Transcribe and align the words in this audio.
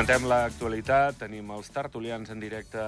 Comentem 0.00 0.24
l'actualitat, 0.30 1.18
tenim 1.20 1.50
els 1.52 1.66
tertulians 1.68 2.30
en 2.32 2.38
directe 2.40 2.80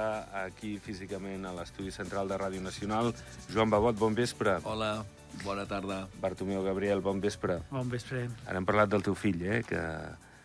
aquí 0.47 0.79
físicament 0.81 1.43
a 1.45 1.51
l'estudi 1.53 1.91
central 1.93 2.31
de 2.31 2.39
Ràdio 2.41 2.63
Nacional. 2.65 3.11
Joan 3.53 3.69
Babot, 3.69 3.99
bon 4.01 4.15
vespre. 4.17 4.55
Hola, 4.65 5.05
bona 5.43 5.67
tarda. 5.69 6.07
Bartomeu 6.23 6.65
Gabriel, 6.65 7.03
bon 7.05 7.21
vespre. 7.21 7.59
Bon 7.69 7.91
vespre. 7.93 8.23
Ara 8.47 8.63
hem 8.63 8.65
parlat 8.65 8.89
del 8.95 9.05
teu 9.05 9.13
fill, 9.13 9.45
eh, 9.45 9.61
que... 9.69 9.83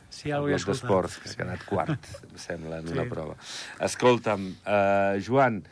Sí, 0.09 0.27
ja 0.27 0.41
ho 0.41 0.49
he 0.49 0.57
escoltat. 0.57 0.81
d'esports, 0.84 1.17
que 1.23 1.30
ha 1.30 1.31
Sí. 1.31 1.40
quedat 1.40 1.63
quart, 1.70 2.12
em 2.34 2.35
sembla, 2.35 2.81
en 2.84 2.91
Sí. 2.91 2.98
una 2.99 3.07
prova. 3.15 3.38
Escolta'm, 3.79 4.49
uh, 4.68 5.23
Joan, 5.23 5.63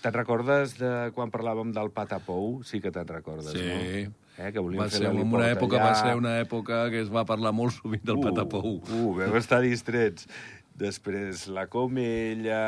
te'n 0.00 0.16
recordes 0.16 0.78
de 0.78 1.12
quan 1.12 1.30
parlàvem 1.30 1.70
del 1.70 1.90
patapou? 1.90 2.62
Sí 2.64 2.80
que 2.80 2.90
te'n 2.90 3.12
recordes, 3.12 3.52
Sí. 3.52 4.06
no? 4.08 4.14
Eh, 4.38 4.52
que 4.52 4.60
Va 4.60 4.88
ser, 4.88 5.06
en 5.10 5.20
una 5.20 5.50
època, 5.50 5.76
allà. 5.76 5.90
va 5.90 5.94
ser 5.94 6.16
una 6.16 6.38
època 6.40 6.88
que 6.90 7.02
es 7.04 7.10
va 7.12 7.26
parlar 7.28 7.52
molt 7.52 7.74
sovint 7.76 8.04
del 8.04 8.20
patapou. 8.22 8.80
Uh, 8.88 9.12
veu 9.18 9.36
estar 9.36 9.60
distrets. 9.60 10.26
Després 10.74 11.46
la 11.52 11.66
Comella, 11.68 12.62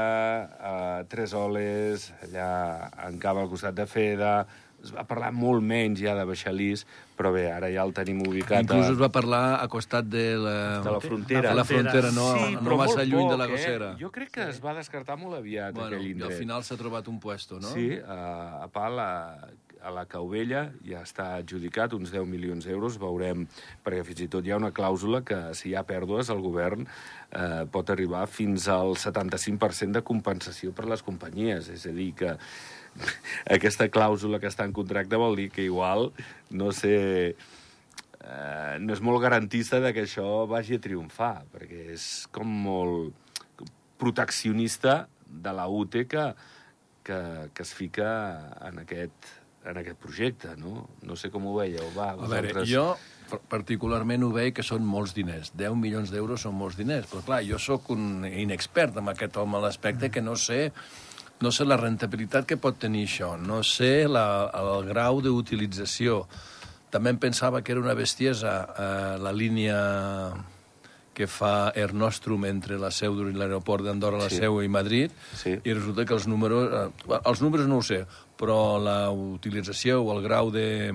uh, 0.61 1.07
Tres 1.09 1.33
Oles, 1.33 2.13
allà 2.23 2.91
en 3.09 3.17
Cava 3.19 3.43
al 3.47 3.49
costat 3.49 3.75
de 3.75 3.87
Feda... 3.87 4.47
Es 4.85 4.91
va 4.93 5.01
parlar 5.09 5.31
molt 5.33 5.65
menys 5.65 5.97
ja 5.97 6.13
de 6.13 6.27
Baixalís, 6.29 6.83
però 7.17 7.31
bé, 7.33 7.47
ara 7.49 7.71
ja 7.73 7.81
el 7.87 7.95
tenim 7.97 8.19
ubicat 8.21 8.67
Inclús 8.67 8.85
a, 8.85 8.93
es 8.93 8.99
va 9.01 9.09
parlar 9.09 9.39
a 9.57 9.69
costat 9.73 10.05
de 10.13 10.37
la, 10.37 10.83
de 10.85 10.93
la 10.93 10.99
frontera. 11.01 11.49
de 11.49 11.55
la 11.57 11.65
frontera, 11.65 12.11
no, 12.13 12.27
sí, 12.37 12.59
no 12.61 12.77
massa 12.77 13.01
lluny 13.09 13.25
de 13.25 13.31
poc, 13.31 13.39
la 13.41 13.47
eh? 13.47 13.53
gossera. 13.55 13.89
Jo 13.97 14.11
crec 14.13 14.35
que 14.35 14.45
es 14.51 14.59
va 14.61 14.75
descartar 14.77 15.17
molt 15.17 15.39
aviat, 15.39 15.73
Bueno, 15.73 15.89
aquell 15.97 16.05
I 16.05 16.11
indret. 16.13 16.35
al 16.35 16.37
final 16.37 16.67
s'ha 16.69 16.77
trobat 16.77 17.09
un 17.09 17.17
puesto, 17.19 17.57
no? 17.65 17.73
Sí, 17.73 17.97
a, 17.97 18.19
a 18.61 18.69
Pal, 18.69 19.01
a, 19.85 19.93
la 19.95 20.05
Cauvella, 20.11 20.65
ja 20.87 21.03
està 21.05 21.35
adjudicat 21.39 21.95
uns 21.97 22.13
10 22.15 22.27
milions 22.29 22.67
d'euros. 22.67 22.99
Veurem, 23.01 23.45
perquè 23.85 24.05
fins 24.09 24.25
i 24.25 24.29
tot 24.33 24.47
hi 24.47 24.55
ha 24.55 24.61
una 24.61 24.73
clàusula 24.75 25.23
que 25.27 25.41
si 25.59 25.71
hi 25.71 25.75
ha 25.77 25.85
pèrdues, 25.89 26.31
el 26.33 26.41
govern 26.45 26.87
eh, 26.87 27.65
pot 27.71 27.93
arribar 27.93 28.25
fins 28.31 28.69
al 28.73 28.97
75% 29.01 29.99
de 29.99 30.05
compensació 30.07 30.73
per 30.77 30.89
les 30.91 31.05
companyies. 31.05 31.69
És 31.75 31.85
a 31.91 31.95
dir, 31.97 32.13
que 32.19 32.37
aquesta 33.59 33.91
clàusula 33.93 34.41
que 34.41 34.51
està 34.51 34.67
en 34.67 34.75
contracte 34.77 35.21
vol 35.21 35.37
dir 35.39 35.51
que 35.53 35.67
igual, 35.67 36.11
no 36.51 36.73
sé, 36.73 36.97
eh, 38.25 38.75
no 38.81 38.97
és 38.97 39.05
molt 39.05 39.23
garantista 39.23 39.81
de 39.85 39.93
que 39.95 40.07
això 40.09 40.45
vagi 40.51 40.79
a 40.79 40.85
triomfar, 40.85 41.37
perquè 41.53 41.91
és 41.95 42.09
com 42.35 42.51
molt 42.69 43.13
proteccionista 44.01 45.05
de 45.27 45.53
la 45.55 45.67
UTE 45.69 46.07
que, 46.11 46.27
que, 47.05 47.21
que 47.55 47.63
es 47.63 47.73
fica 47.75 48.11
en 48.69 48.83
aquest, 48.83 49.31
en 49.65 49.81
aquest 49.81 49.99
projecte, 50.01 50.55
no? 50.61 50.89
No 51.03 51.17
sé 51.17 51.31
com 51.33 51.47
ho 51.49 51.57
veieu, 51.57 51.87
va, 51.97 52.13
A 52.13 52.31
veure, 52.31 52.65
jo 52.69 52.93
particularment 53.51 54.23
ho 54.27 54.31
veig 54.35 54.53
que 54.59 54.63
són 54.67 54.85
molts 54.87 55.15
diners. 55.17 55.53
10 55.57 55.79
milions 55.81 56.13
d'euros 56.13 56.45
són 56.45 56.55
molts 56.59 56.77
diners. 56.79 57.09
Però 57.11 57.23
clar, 57.25 57.41
jo 57.47 57.59
sóc 57.59 57.91
un 57.95 58.27
inexpert 58.29 59.01
amb 59.01 59.15
aquest 59.15 59.39
home 59.41 59.59
a 59.59 59.65
l'aspecte 59.65 60.11
que 60.13 60.23
no 60.23 60.37
sé 60.37 60.69
no 61.43 61.51
sé 61.53 61.65
la 61.67 61.77
rentabilitat 61.77 62.47
que 62.47 62.57
pot 62.57 62.77
tenir 62.81 63.03
això, 63.09 63.35
no 63.37 63.59
sé 63.67 64.07
la, 64.09 64.49
el 64.55 64.87
grau 64.87 65.19
d'utilització. 65.21 66.23
També 66.95 67.11
em 67.11 67.19
pensava 67.21 67.61
que 67.61 67.75
era 67.75 67.83
una 67.83 67.97
bestiesa 67.99 68.53
eh, 68.65 69.17
la 69.21 69.33
línia 69.35 69.79
que 71.15 71.27
fa 71.31 71.71
Air 71.75 71.95
Nostrum 71.95 72.45
entre 72.51 72.77
la 72.83 72.91
Seu 72.91 73.17
i 73.23 73.33
l'aeroport 73.33 73.85
d'Andorra, 73.87 74.19
la 74.27 74.29
Sí. 74.31 74.43
Seu 74.43 74.61
i 74.63 74.69
Madrid, 74.69 75.11
Sí. 75.39 75.57
i 75.63 75.73
resulta 75.73 76.05
que 76.05 76.15
els 76.15 76.27
números... 76.27 76.69
Eh, 77.09 77.19
els 77.25 77.41
números 77.43 77.67
no 77.71 77.79
ho 77.79 77.83
sé, 77.83 78.05
però 78.37 78.79
la 78.83 79.11
utilització 79.11 80.03
o 80.03 80.13
el 80.17 80.23
grau 80.27 80.51
de 80.51 80.93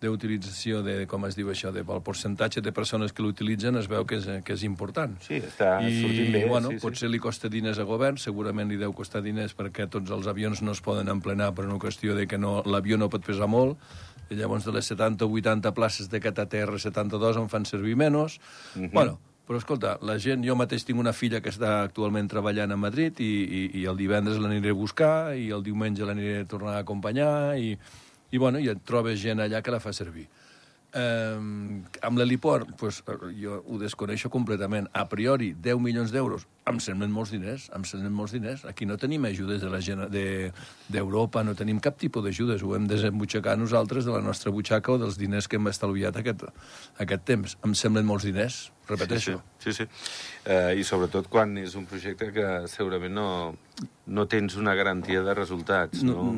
d'utilització 0.00 0.82
de, 0.86 1.06
com 1.10 1.24
es 1.26 1.34
diu 1.34 1.48
això, 1.50 1.72
de, 1.74 1.82
el 1.82 2.02
percentatge 2.06 2.60
de 2.62 2.70
persones 2.70 3.10
que 3.12 3.24
l'utilitzen 3.24 3.74
es 3.80 3.88
veu 3.90 4.04
que 4.06 4.20
és, 4.20 4.28
que 4.46 4.54
és 4.54 4.62
important. 4.62 5.16
Sí, 5.24 5.40
està 5.42 5.80
I, 5.82 5.90
sortint 6.04 6.30
bé, 6.36 6.44
bueno, 6.46 6.70
sí, 6.70 6.78
sí. 6.78 6.82
potser 6.84 7.10
li 7.10 7.18
costa 7.18 7.50
diners 7.50 7.80
a 7.82 7.86
govern, 7.88 8.16
segurament 8.22 8.70
li 8.70 8.78
deu 8.78 8.94
costar 8.94 9.24
diners 9.24 9.56
perquè 9.58 9.88
tots 9.90 10.12
els 10.14 10.28
avions 10.30 10.62
no 10.62 10.70
es 10.76 10.82
poden 10.86 11.10
emplenar 11.10 11.50
per 11.56 11.66
una 11.66 11.80
qüestió 11.82 12.14
de 12.14 12.28
que 12.30 12.38
no, 12.38 12.60
l'avió 12.64 12.98
no 12.98 13.10
pot 13.10 13.26
pesar 13.26 13.50
molt, 13.50 13.74
i 14.30 14.36
llavors 14.38 14.66
de 14.68 14.76
les 14.76 14.86
70 14.86 15.24
o 15.26 15.32
80 15.34 15.74
places 15.74 16.10
de 16.12 16.20
KTR 16.20 16.78
72 16.78 17.42
en 17.42 17.48
fan 17.50 17.66
servir 17.66 17.96
menys. 17.96 18.38
Mhm. 18.76 18.90
Bueno, 18.92 19.18
però 19.48 19.56
escolta, 19.56 19.94
la 20.04 20.18
gent, 20.20 20.42
jo 20.44 20.52
mateix 20.60 20.84
tinc 20.84 21.00
una 21.00 21.14
filla 21.16 21.40
que 21.40 21.48
està 21.48 21.78
actualment 21.86 22.26
treballant 22.28 22.74
a 22.74 22.76
Madrid 22.76 23.16
i, 23.24 23.28
i, 23.40 23.60
i 23.80 23.86
el 23.88 23.96
divendres 23.96 24.36
l'aniré 24.36 24.74
a 24.74 24.76
buscar 24.76 25.12
i 25.40 25.46
el 25.56 25.64
diumenge 25.64 26.04
l'aniré 26.04 26.42
a 26.42 26.48
tornar 26.50 26.74
a 26.76 26.82
acompanyar 26.84 27.30
i, 27.56 27.70
i, 27.72 28.36
bueno, 28.36 28.60
i 28.60 28.68
et 28.68 28.84
trobes 28.84 29.16
gent 29.22 29.40
allà 29.40 29.62
que 29.64 29.72
la 29.72 29.80
fa 29.80 29.94
servir. 29.96 30.26
Um, 30.98 31.80
amb 32.04 32.20
l'heliport, 32.20 32.68
pues, 32.76 33.00
jo 33.40 33.62
ho 33.64 33.80
desconeixo 33.80 34.28
completament. 34.28 34.90
A 34.92 35.06
priori, 35.08 35.54
10 35.56 35.80
milions 35.80 36.12
d'euros, 36.12 36.44
em 36.68 36.78
semblen 36.80 37.10
molts 37.12 37.30
diners, 37.34 37.68
em 37.74 37.84
semblen 37.84 38.12
molts 38.12 38.32
diners. 38.32 38.64
Aquí 38.68 38.86
no 38.86 38.96
tenim 38.96 39.24
ajudes 39.24 39.60
de 39.62 39.70
la 39.70 39.80
gent 39.80 40.06
de- 40.10 40.52
d'Europa, 40.88 41.42
no 41.44 41.54
tenim 41.54 41.80
cap 41.80 41.98
tipus 41.98 42.22
d'ajudes. 42.24 42.62
Ho 42.62 42.74
hem 42.76 42.86
de 42.86 42.94
desembutxacar 42.96 43.56
nosaltres 43.58 44.04
de 44.04 44.12
la 44.12 44.20
nostra 44.20 44.50
butxaca 44.52 44.92
o 44.92 44.98
dels 44.98 45.18
diners 45.18 45.48
que 45.48 45.56
hem 45.56 45.66
estalviat 45.68 46.16
aquest, 46.16 46.44
aquest 46.98 47.24
temps. 47.24 47.56
Em 47.64 47.74
semblen 47.74 48.06
molts 48.06 48.24
diners, 48.24 48.70
repeteixo. 48.88 49.42
Sí, 49.58 49.72
sí. 49.72 49.84
sí. 49.84 49.88
Eh, 50.46 50.76
I 50.80 50.84
sobretot 50.84 51.28
quan 51.28 51.56
és 51.58 51.74
un 51.76 51.84
projecte 51.86 52.30
que 52.32 52.46
segurament 52.72 53.12
no, 53.12 53.54
no 54.06 54.24
tens 54.26 54.56
una 54.56 54.72
garantia 54.74 55.20
de 55.22 55.34
resultats, 55.34 56.02
no? 56.02 56.30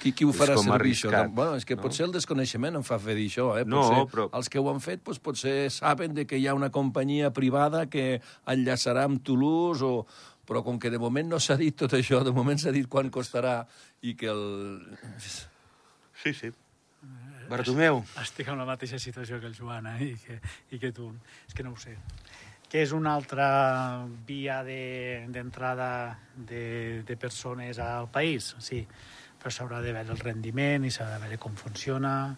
Qui, 0.00 0.12
qui 0.16 0.24
ho 0.24 0.32
farà 0.32 0.54
servir, 0.56 0.94
això? 0.94 1.10
arriscat, 1.10 1.34
Bueno, 1.34 1.56
és 1.56 1.66
que 1.68 1.76
no? 1.76 1.82
potser 1.82 2.06
el 2.06 2.12
desconeixement 2.14 2.78
em 2.80 2.82
fa 2.86 2.98
fer 2.98 3.14
dir 3.18 3.26
això, 3.28 3.50
eh? 3.60 3.64
No, 3.66 3.82
Potser 3.82 4.06
però- 4.14 4.28
Els 4.32 4.48
que 4.48 4.58
ho 4.58 4.70
han 4.70 4.80
fet 4.80 5.04
doncs, 5.04 5.18
potser 5.20 5.70
saben 5.70 6.14
de 6.14 6.24
que 6.26 6.38
hi 6.38 6.46
ha 6.46 6.54
una 6.54 6.70
companyia 6.70 7.30
privada 7.32 7.86
que 7.90 8.22
enllaçarà 8.46 9.04
amb 9.04 9.20
Toulouse, 9.22 9.77
o... 9.82 10.06
però 10.48 10.62
com 10.64 10.78
que 10.80 10.88
de 10.90 10.98
moment 10.98 11.28
no 11.28 11.38
s'ha 11.40 11.56
dit 11.60 11.76
tot 11.76 11.92
això, 11.92 12.22
de 12.24 12.32
moment 12.32 12.56
s'ha 12.58 12.70
dit 12.72 12.86
quan 12.88 13.10
costarà 13.12 13.66
i 14.00 14.14
que 14.16 14.30
el... 14.32 14.80
Sí, 16.22 16.32
sí. 16.32 16.48
Bartomeu. 17.48 18.02
Estic 18.20 18.48
en 18.52 18.58
la 18.60 18.66
mateixa 18.68 18.98
situació 19.00 19.38
que 19.40 19.46
el 19.48 19.54
Joan 19.56 19.86
eh? 19.92 19.98
I, 20.08 20.14
que, 20.20 20.38
i 20.74 20.80
que 20.82 20.90
tu. 20.92 21.06
És 21.46 21.54
que 21.56 21.64
no 21.64 21.72
ho 21.72 21.78
sé. 21.80 21.94
Que 22.68 22.82
és 22.84 22.90
una 22.92 23.14
altra 23.16 24.04
via 24.28 24.58
de- 24.66 25.24
d'entrada 25.32 26.18
de, 26.36 27.02
de 27.08 27.16
persones 27.16 27.78
al 27.80 28.10
país, 28.12 28.50
sí. 28.60 28.82
Però 29.38 29.52
s'haurà 29.54 29.78
de 29.80 29.94
veure 29.94 30.12
el 30.12 30.20
rendiment 30.20 30.84
i 30.84 30.90
s'ha 30.92 31.06
de 31.14 31.20
veure 31.22 31.38
com 31.40 31.54
funciona. 31.56 32.34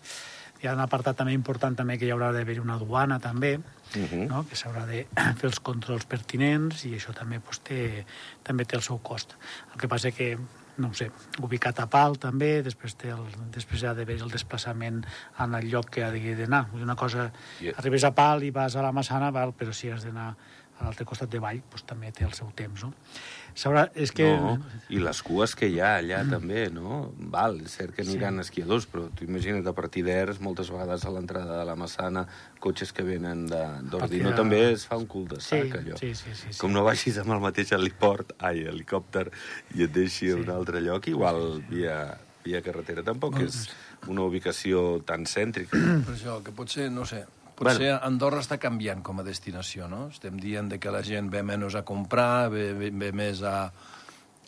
Hi 0.60 0.69
ha 0.69 0.75
un 0.76 0.81
apartat 0.84 1.16
també 1.16 1.32
important 1.32 1.76
també 1.78 1.97
que 1.98 2.04
hi 2.04 2.10
haurà 2.12 2.32
d'haver 2.37 2.59
una 2.60 2.76
duana 2.78 3.19
també, 3.19 3.59
Mhm. 3.97 4.28
no? 4.28 4.44
que 4.47 4.54
s'haurà 4.54 4.84
de 4.87 5.06
fer 5.41 5.48
els 5.48 5.59
controls 5.60 6.04
pertinents 6.06 6.84
i 6.84 6.93
això 6.94 7.15
també, 7.16 7.38
doncs, 7.41 7.60
té, 7.66 8.04
també 8.44 8.65
té 8.65 8.76
el 8.76 8.82
seu 8.82 8.98
cost. 9.03 9.34
El 9.72 9.81
que 9.81 9.88
passa 9.88 10.10
que 10.12 10.37
no 10.81 10.94
sé, 10.94 11.10
ubicat 11.43 11.81
a 11.81 11.87
Pal 11.91 12.15
també, 12.19 12.62
després, 12.62 12.94
té 12.97 13.10
el, 13.12 13.25
després 13.53 13.82
ha 13.84 13.93
d'haver 13.93 14.21
el 14.22 14.31
desplaçament 14.31 15.03
en 15.38 15.54
el 15.54 15.66
lloc 15.69 15.91
que 15.91 16.04
ha 16.04 16.10
d'anar. 16.10 16.69
Una 16.72 16.94
cosa, 16.97 17.31
I- 17.60 17.69
arribes 17.77 18.04
a 18.04 18.12
Pal 18.15 18.44
i 18.44 18.50
vas 18.50 18.77
a 18.77 18.82
la 18.82 18.92
Massana, 18.92 19.31
val, 19.31 19.53
però 19.53 19.72
si 19.75 19.91
has 19.91 20.04
d'anar 20.04 20.31
a 20.78 20.84
l'altre 20.84 21.04
costat 21.04 21.28
de 21.28 21.38
vall, 21.38 21.60
doncs 21.69 21.84
també 21.84 22.12
té 22.12 22.25
el 22.25 22.32
seu 22.32 22.48
temps, 22.56 22.84
no? 22.84 22.94
S'haurà, 23.60 23.82
és 23.95 24.09
que... 24.16 24.24
No, 24.24 24.54
i 24.89 24.98
les 25.03 25.18
cues 25.27 25.53
que 25.59 25.68
hi 25.68 25.77
ha 25.84 25.91
allà 25.98 26.22
també, 26.30 26.62
no? 26.72 27.01
Val, 27.34 27.59
és 27.60 27.74
cert 27.77 27.92
que 27.95 28.01
aniran 28.07 28.39
sí. 28.39 28.47
esquiadors, 28.47 28.86
però 28.89 29.04
tu 29.15 29.27
imagina't 29.27 29.66
a 29.68 29.74
partir 29.77 30.01
d'Ers, 30.07 30.39
moltes 30.41 30.71
vegades 30.72 31.04
a 31.04 31.12
l'entrada 31.12 31.59
de 31.60 31.66
la 31.68 31.74
Massana, 31.77 32.22
cotxes 32.65 32.95
que 32.97 33.04
venen 33.04 33.45
de- 33.51 33.60
d'Ordino, 33.91 34.30
Perquè- 34.30 34.36
també 34.41 34.62
es 34.72 34.86
fa 34.89 34.97
un 34.97 35.04
cul 35.07 35.28
de 35.28 35.41
Sí, 35.45 35.60
sac, 35.60 35.77
allò. 35.83 35.98
sí, 36.01 36.15
sí, 36.15 36.33
sí, 36.34 36.53
sí. 36.54 36.59
Com 36.62 36.72
no 36.72 36.83
vagis 36.86 37.18
amb 37.21 37.34
el 37.36 37.41
mateix 37.45 37.72
heliport, 37.77 38.33
ai, 38.39 38.65
helicòpter, 38.72 39.27
i 39.77 39.84
et 39.84 39.92
deixi 39.92 40.30
a 40.33 40.36
un 40.41 40.48
altre 40.51 40.80
lloc, 40.80 41.06
igual 41.13 41.60
via, 41.68 42.16
via 42.45 42.63
carretera 42.65 43.03
tampoc 43.04 43.39
és 43.45 43.66
una 44.09 44.22
ubicació 44.24 45.03
tan 45.04 45.27
cèntrica. 45.28 45.77
Per 46.06 46.15
això, 46.16 46.42
que 46.42 46.51
potser, 46.56 46.89
no 46.91 47.04
sé, 47.04 47.27
potser 47.60 47.91
bueno. 47.91 48.01
Andorra 48.09 48.41
està 48.42 48.57
canviant 48.60 49.04
com 49.07 49.21
a 49.21 49.27
destinació, 49.27 49.86
no? 49.92 50.07
Estem 50.15 50.41
dient 50.41 50.72
de 50.72 50.80
que 50.80 50.92
la 50.92 51.04
gent 51.07 51.30
ve 51.33 51.45
menys 51.47 51.77
a 51.77 51.84
comprar, 51.86 52.48
ve, 52.53 52.72
ve, 52.78 52.91
ve 52.91 53.12
més 53.12 53.45
a, 53.47 53.68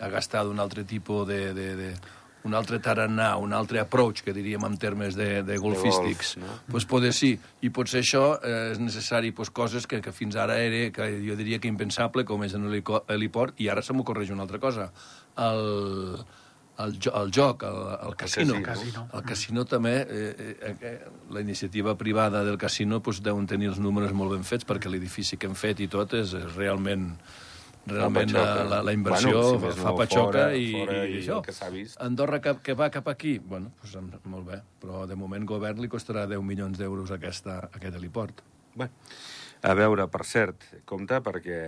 a 0.00 0.10
gastar 0.12 0.46
d'un 0.48 0.60
altre 0.64 0.86
tipus 0.88 1.28
de, 1.28 1.40
de, 1.54 1.68
de 1.78 1.92
un 2.42 2.56
altre 2.58 2.80
tarannà, 2.82 3.36
un 3.38 3.52
altre 3.54 3.80
approach, 3.82 4.22
que 4.26 4.34
diríem 4.34 4.64
en 4.66 4.76
termes 4.78 5.14
de, 5.14 5.42
de 5.46 5.58
golfístics. 5.62 6.34
golf, 6.36 6.48
no? 6.48 6.58
pues 6.72 6.86
poder 6.90 7.12
sí. 7.14 7.36
I 7.62 7.70
potser 7.70 8.02
això 8.02 8.24
eh, 8.42 8.72
és 8.72 8.80
necessari 8.82 9.30
pues, 9.36 9.52
coses 9.54 9.86
que, 9.86 10.00
que 10.02 10.14
fins 10.14 10.36
ara 10.36 10.58
era, 10.58 10.88
que 10.94 11.08
jo 11.22 11.38
diria 11.38 11.60
que 11.62 11.70
impensable, 11.70 12.26
com 12.26 12.42
és 12.42 12.56
en 12.58 12.66
l'heliport, 12.72 13.60
i 13.62 13.70
ara 13.70 13.84
se 13.84 13.94
m'ocorreix 13.94 14.34
una 14.34 14.46
altra 14.46 14.58
cosa. 14.62 14.90
El, 15.38 16.18
el, 16.84 16.96
jo, 17.02 17.12
el 17.22 17.30
joc, 17.34 17.62
el, 17.68 17.78
el 18.08 18.16
casino. 18.16 18.54
casino. 18.54 18.62
Casino. 18.66 19.06
El 19.14 19.22
casino 19.28 19.64
també, 19.64 19.94
eh, 20.02 20.34
eh, 20.38 20.74
eh, 20.80 20.98
la 21.30 21.40
iniciativa 21.40 21.96
privada 21.98 22.42
del 22.44 22.58
casino 22.58 23.00
doncs, 23.00 23.22
deuen 23.22 23.46
tenir 23.46 23.68
els 23.72 23.78
números 23.80 24.12
molt 24.12 24.32
ben 24.36 24.44
fets 24.44 24.66
perquè 24.68 24.90
l'edifici 24.90 25.36
que 25.36 25.46
hem 25.50 25.54
fet 25.58 25.80
i 25.80 25.88
tot 25.88 26.12
és, 26.18 26.34
és 26.34 26.54
realment 26.56 27.12
realment 27.86 28.30
la, 28.30 28.62
la, 28.62 28.76
la 28.86 28.92
inversió 28.94 29.32
Bueno, 29.58 29.72
si 29.74 29.80
fa 29.82 29.90
no, 29.90 29.96
patxoca 29.98 30.44
fora- 30.44 30.54
i, 30.54 30.68
fora 30.70 30.98
i, 31.02 31.16
i 31.16 31.20
això. 31.24 31.40
el 31.40 31.46
que 31.48 31.70
vist. 31.74 31.96
Andorra 32.00 32.38
que, 32.40 32.52
que 32.62 32.74
va 32.78 32.90
cap 32.94 33.08
aquí, 33.10 33.38
bueno, 33.42 33.72
doncs, 33.82 34.20
molt 34.30 34.46
bé, 34.46 34.60
però 34.78 35.02
de 35.10 35.16
moment 35.18 35.44
govern 35.44 35.80
li 35.82 35.88
costarà 35.90 36.28
10 36.30 36.44
milions 36.46 36.78
d'euros 36.78 37.10
aquesta, 37.10 37.58
aquest 37.72 37.96
heliport. 37.98 38.42
Bé, 38.78 38.86
A 39.62 39.74
veure, 39.74 40.06
per 40.10 40.24
cert, 40.26 40.64
compte, 40.86 41.18
perquè 41.22 41.58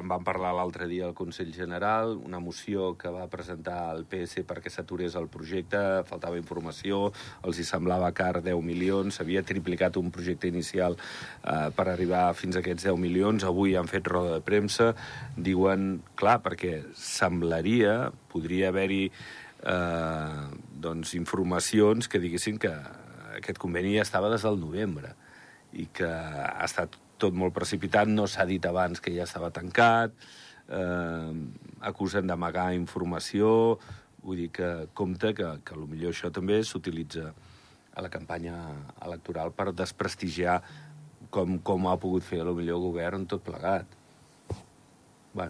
en 0.00 0.08
vam 0.08 0.24
parlar 0.24 0.52
l'altre 0.56 0.86
dia 0.88 1.04
al 1.06 1.14
Consell 1.16 1.52
General, 1.52 2.14
una 2.16 2.40
moció 2.40 2.94
que 2.98 3.12
va 3.12 3.28
presentar 3.32 3.92
el 3.94 4.06
PS 4.08 4.44
perquè 4.48 4.72
s'aturés 4.72 5.16
el 5.20 5.28
projecte, 5.32 5.80
faltava 6.08 6.40
informació, 6.40 7.10
els 7.46 7.60
hi 7.60 7.66
semblava 7.68 8.10
car 8.16 8.40
10 8.40 8.62
milions, 8.64 9.18
s'havia 9.18 9.44
triplicat 9.46 9.98
un 10.00 10.10
projecte 10.14 10.48
inicial 10.48 10.96
eh, 10.96 11.68
per 11.76 11.86
arribar 11.92 12.30
fins 12.38 12.56
a 12.56 12.64
aquests 12.64 12.88
10 12.88 13.00
milions, 13.02 13.44
avui 13.44 13.76
han 13.76 13.90
fet 13.90 14.08
roda 14.08 14.38
de 14.38 14.46
premsa, 14.46 14.92
diuen, 15.36 16.00
clar, 16.16 16.38
perquè 16.44 16.80
semblaria, 16.96 18.10
podria 18.32 18.72
haver-hi 18.72 19.04
eh, 19.10 20.48
doncs, 20.80 21.14
informacions 21.20 22.08
que 22.08 22.22
diguessin 22.22 22.58
que 22.62 22.72
aquest 23.36 23.60
conveni 23.60 23.98
ja 23.98 24.06
estava 24.06 24.32
des 24.32 24.44
del 24.46 24.58
novembre 24.60 25.14
i 25.76 25.86
que 25.94 26.08
ha 26.08 26.64
estat 26.66 26.96
tot 27.20 27.36
molt 27.36 27.54
precipitat, 27.56 28.08
no 28.08 28.26
s'ha 28.26 28.46
dit 28.48 28.64
abans 28.66 29.02
que 29.02 29.12
ja 29.14 29.26
estava 29.28 29.52
tancat, 29.54 30.14
eh, 30.68 31.32
acusen 31.92 32.26
d'amagar 32.30 32.72
informació, 32.76 33.78
vull 34.24 34.44
dir 34.44 34.50
que 34.52 34.70
compte 34.94 35.32
que, 35.36 35.54
que 35.64 35.78
millor 35.88 36.14
això 36.14 36.32
també 36.32 36.60
s'utilitza 36.64 37.30
a 37.90 38.04
la 38.04 38.10
campanya 38.12 38.56
electoral 39.04 39.52
per 39.52 39.72
desprestigiar 39.74 40.60
com, 41.30 41.58
com 41.58 41.88
ha 41.88 41.96
pogut 42.00 42.26
fer 42.26 42.42
millor 42.44 42.78
el 42.78 42.84
govern 42.84 43.26
tot 43.30 43.42
plegat. 43.46 43.98
Va, 45.36 45.46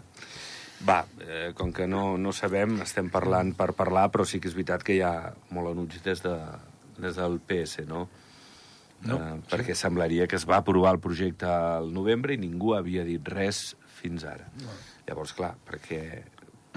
va 0.85 0.97
eh, 1.25 1.51
com 1.57 1.71
que 1.73 1.87
no, 1.89 2.17
no 2.21 2.33
sabem, 2.33 2.79
estem 2.85 3.09
parlant 3.13 3.53
per 3.57 3.71
parlar, 3.77 4.09
però 4.13 4.25
sí 4.25 4.39
que 4.39 4.49
és 4.49 4.57
veritat 4.57 4.85
que 4.85 4.97
hi 4.97 5.01
ha 5.05 5.31
molt 5.55 5.73
anuig 5.73 5.97
des, 6.05 6.21
de, 6.25 6.35
des 7.01 7.17
del 7.17 7.39
PS, 7.47 7.85
no? 7.89 8.07
No, 9.07 9.17
eh, 9.17 9.35
sí. 9.41 9.49
perquè 9.55 9.75
semblaria 9.77 10.27
que 10.29 10.37
es 10.37 10.47
va 10.49 10.61
aprovar 10.61 10.95
el 10.95 11.01
projecte 11.03 11.49
al 11.49 11.91
novembre 11.93 12.35
i 12.35 12.41
ningú 12.41 12.75
havia 12.77 13.05
dit 13.07 13.31
res 13.33 13.71
fins 14.01 14.25
ara. 14.27 14.49
No. 14.61 14.73
Llavors, 15.07 15.33
clar, 15.37 15.53
perquè, 15.67 16.01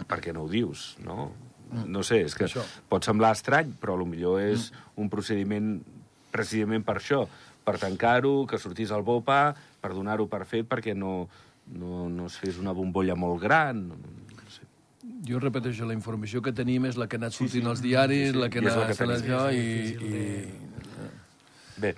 perquè 0.09 0.35
no 0.35 0.45
ho 0.45 0.51
dius, 0.51 0.95
no? 1.05 1.33
Mm. 1.71 1.89
No 1.93 2.05
sé, 2.07 2.23
és 2.29 2.37
que 2.37 2.47
això. 2.47 2.65
pot 2.91 3.07
semblar 3.07 3.35
estrany, 3.37 3.73
però 3.81 3.97
millor 4.05 4.43
és 4.43 4.71
mm. 4.71 4.95
un 5.03 5.11
procediment 5.13 5.75
precisament 6.35 6.85
per 6.85 6.99
això, 6.99 7.25
per 7.65 7.79
tancar-ho, 7.81 8.45
que 8.51 8.61
sortís 8.61 8.93
al 8.93 9.05
BOPA, 9.07 9.55
per 9.81 9.95
donar-ho 9.95 10.27
per 10.31 10.45
fet, 10.49 10.67
perquè 10.69 10.95
no, 10.97 11.29
no, 11.73 12.09
no 12.11 12.29
es 12.29 12.37
fes 12.41 12.59
una 12.61 12.75
bombolla 12.77 13.17
molt 13.17 13.41
gran. 13.43 13.87
No 13.89 14.51
sé. 14.53 14.67
Jo 15.29 15.41
repeteixo, 15.41 15.87
la 15.89 15.97
informació 15.97 16.43
que 16.45 16.53
tenim 16.53 16.89
és 16.91 16.99
la 17.01 17.09
que 17.09 17.17
ha 17.17 17.23
anat 17.23 17.37
sortint 17.37 17.63
sí, 17.63 17.65
sí. 17.65 17.71
als 17.71 17.85
diaris, 17.85 18.29
sí, 18.29 18.35
sí. 18.35 18.43
la 18.43 18.51
que 18.51 18.65
ha 18.65 18.75
anat 18.75 18.99
fent 18.99 19.15
això, 19.17 19.47
i, 19.55 19.95
i, 19.95 20.25
Bé. 21.85 21.93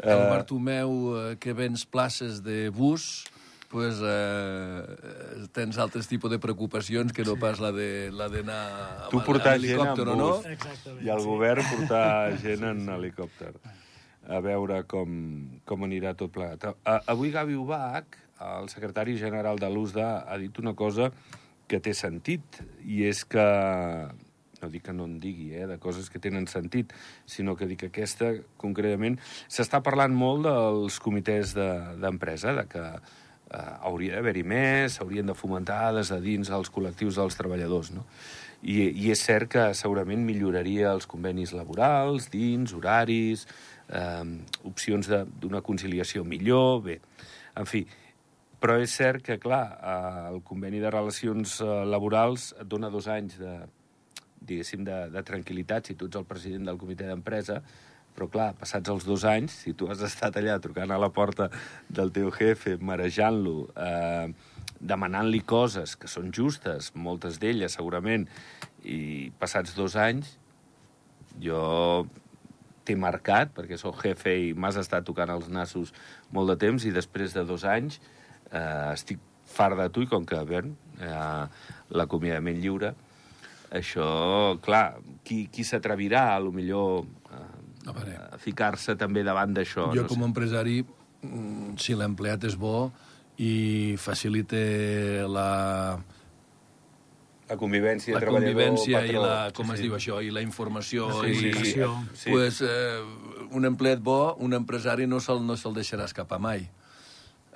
El 0.00 0.24
uh... 0.24 0.30
Bartomeu, 0.30 0.96
eh, 1.16 1.36
que 1.42 1.52
vens 1.56 1.84
places 1.84 2.40
de 2.46 2.70
bus, 2.72 3.26
pues, 3.70 4.00
eh, 4.02 5.46
tens 5.54 5.78
altres 5.78 6.08
tipus 6.10 6.32
de 6.32 6.40
preocupacions 6.42 7.12
que 7.12 7.22
no 7.26 7.36
sí. 7.36 7.42
pas 7.44 7.60
la 7.62 7.70
de 7.76 8.10
la 8.10 8.26
d'anar 8.32 8.64
tu 9.12 9.20
portar 9.22 9.60
gent 9.62 9.84
en 9.84 9.94
bus 9.94 10.16
no? 10.18 10.32
i 11.04 11.12
el 11.12 11.22
govern 11.22 11.62
portar 11.68 12.34
gent 12.42 12.66
en 12.66 12.82
helicòpter 12.96 13.52
a 14.30 14.40
veure 14.44 14.82
com, 14.90 15.12
com 15.66 15.86
anirà 15.86 16.12
tot 16.18 16.32
plegat. 16.34 16.66
Avui 17.10 17.32
Gavi 17.34 17.56
Ubach, 17.58 18.18
el 18.40 18.68
secretari 18.72 19.16
general 19.18 19.58
de 19.58 19.70
l'USDA, 19.70 20.10
ha 20.28 20.36
dit 20.38 20.58
una 20.62 20.74
cosa 20.78 21.10
que 21.70 21.80
té 21.82 21.94
sentit, 21.94 22.60
i 22.82 23.04
és 23.08 23.22
que 23.24 23.46
no 24.62 24.70
dic 24.72 24.86
que 24.88 24.94
no 24.96 25.06
en 25.08 25.18
digui, 25.22 25.50
eh, 25.54 25.66
de 25.70 25.78
coses 25.82 26.10
que 26.10 26.22
tenen 26.22 26.46
sentit, 26.50 26.92
sinó 27.26 27.56
que 27.56 27.68
dic 27.70 27.84
que 27.84 27.90
aquesta, 27.92 28.32
concretament, 28.60 29.18
s'està 29.48 29.82
parlant 29.84 30.14
molt 30.14 30.46
dels 30.46 31.00
comitès 31.02 31.54
d'empresa, 31.56 32.54
de, 32.54 32.62
de 32.62 32.68
que 32.74 32.84
eh, 32.86 33.72
hauria 33.88 34.18
d'haver-hi 34.18 34.44
més, 34.46 34.98
s'haurien 34.98 35.26
de 35.30 35.36
fomentar 35.38 35.90
des 35.96 36.12
de 36.12 36.20
dins 36.24 36.52
els 36.54 36.70
col·lectius 36.72 37.18
dels 37.20 37.38
treballadors, 37.38 37.92
no? 37.96 38.06
I, 38.60 38.90
I 38.92 39.08
és 39.14 39.22
cert 39.24 39.48
que 39.54 39.62
segurament 39.72 40.20
milloraria 40.26 40.90
els 40.92 41.08
convenis 41.08 41.54
laborals, 41.56 42.28
dins, 42.32 42.74
horaris, 42.76 43.46
eh, 43.88 44.24
opcions 44.68 45.08
d'una 45.40 45.62
conciliació 45.64 46.26
millor, 46.28 46.82
bé, 46.84 47.00
en 47.56 47.68
fi, 47.68 47.86
però 48.60 48.76
és 48.80 48.92
cert 48.92 49.24
que, 49.24 49.38
clar, 49.40 49.64
eh, 49.80 50.24
el 50.34 50.42
conveni 50.44 50.82
de 50.82 50.92
relacions 50.92 51.60
eh, 51.64 51.68
laborals 51.88 52.50
et 52.60 52.68
dona 52.68 52.92
dos 52.92 53.08
anys 53.08 53.38
de, 53.40 53.54
diguéssim, 54.40 54.84
de, 54.86 55.06
de 55.12 55.22
tranquil·litat 55.26 55.90
si 55.90 55.96
tu 55.98 56.08
ets 56.10 56.20
el 56.20 56.26
president 56.28 56.68
del 56.70 56.80
comitè 56.80 57.08
d'empresa, 57.08 57.60
però 58.16 58.26
clar, 58.30 58.48
passats 58.58 58.90
els 58.90 59.06
dos 59.06 59.24
anys, 59.28 59.54
si 59.64 59.74
tu 59.78 59.88
has 59.90 60.02
estat 60.04 60.36
allà 60.40 60.58
trucant 60.62 60.90
a 60.90 60.98
la 61.00 61.10
porta 61.14 61.48
del 61.88 62.10
teu 62.14 62.32
jefe, 62.34 62.76
marejant-lo, 62.82 63.68
eh, 63.76 64.32
demanant-li 64.80 65.42
coses 65.44 65.94
que 66.00 66.08
són 66.08 66.32
justes, 66.34 66.90
moltes 66.94 67.38
d'elles 67.40 67.76
segurament, 67.76 68.26
i 68.82 69.30
passats 69.38 69.76
dos 69.76 69.96
anys, 70.00 70.34
jo 71.40 71.60
t'he 72.84 72.96
marcat, 72.98 73.52
perquè 73.54 73.78
sóc 73.78 74.00
jefe 74.02 74.32
i 74.48 74.54
m'has 74.56 74.80
estat 74.80 75.04
tocant 75.06 75.30
els 75.30 75.50
nassos 75.52 75.92
molt 76.34 76.50
de 76.50 76.56
temps, 76.64 76.86
i 76.88 76.94
després 76.94 77.36
de 77.36 77.44
dos 77.46 77.66
anys 77.68 78.00
eh, 78.50 78.92
estic 78.94 79.20
fart 79.50 79.78
de 79.78 79.86
tu, 79.92 80.02
i 80.04 80.10
com 80.10 80.26
que, 80.26 80.40
bé, 80.48 80.64
eh, 81.04 81.44
l'acomiadament 81.94 82.58
lliure, 82.62 82.94
això, 83.70 84.58
clar, 84.64 85.00
qui, 85.24 85.44
qui 85.52 85.64
s'atrevirà, 85.64 86.34
a 86.34 86.40
lo 86.42 86.52
millor, 86.54 87.06
a, 87.30 87.42
a 87.90 88.38
ficar-se 88.42 88.96
també 88.98 89.22
davant 89.26 89.54
d'això? 89.54 89.90
Jo, 89.94 90.04
no 90.04 90.10
com 90.10 90.24
a 90.24 90.30
empresari, 90.30 90.80
mm, 91.22 91.76
si 91.80 91.94
l'empleat 91.98 92.48
és 92.50 92.58
bo 92.58 92.90
i 93.40 93.96
facilita 93.96 94.58
la 95.30 95.50
la 97.50 97.56
convivència 97.58 98.14
la 98.14 98.26
convivència 98.28 99.00
i 99.08 99.14
la, 99.16 99.50
com 99.56 99.70
sí, 99.70 99.74
es 99.74 99.80
sí. 99.80 99.86
diu 99.88 99.96
això, 99.96 100.18
i 100.22 100.28
la 100.34 100.42
informació 100.44 101.08
la 101.16 101.30
i, 101.30 101.38
sí, 101.40 101.72
sí. 101.72 102.28
pues, 102.28 102.60
eh, 102.62 103.00
un 103.50 103.66
empleat 103.66 104.02
bo, 104.04 104.36
un 104.38 104.54
empresari 104.54 105.08
no 105.10 105.18
se'l 105.24 105.42
no 105.46 105.56
se 105.58 105.72
deixarà 105.74 106.06
escapar 106.06 106.38
mai 106.38 106.68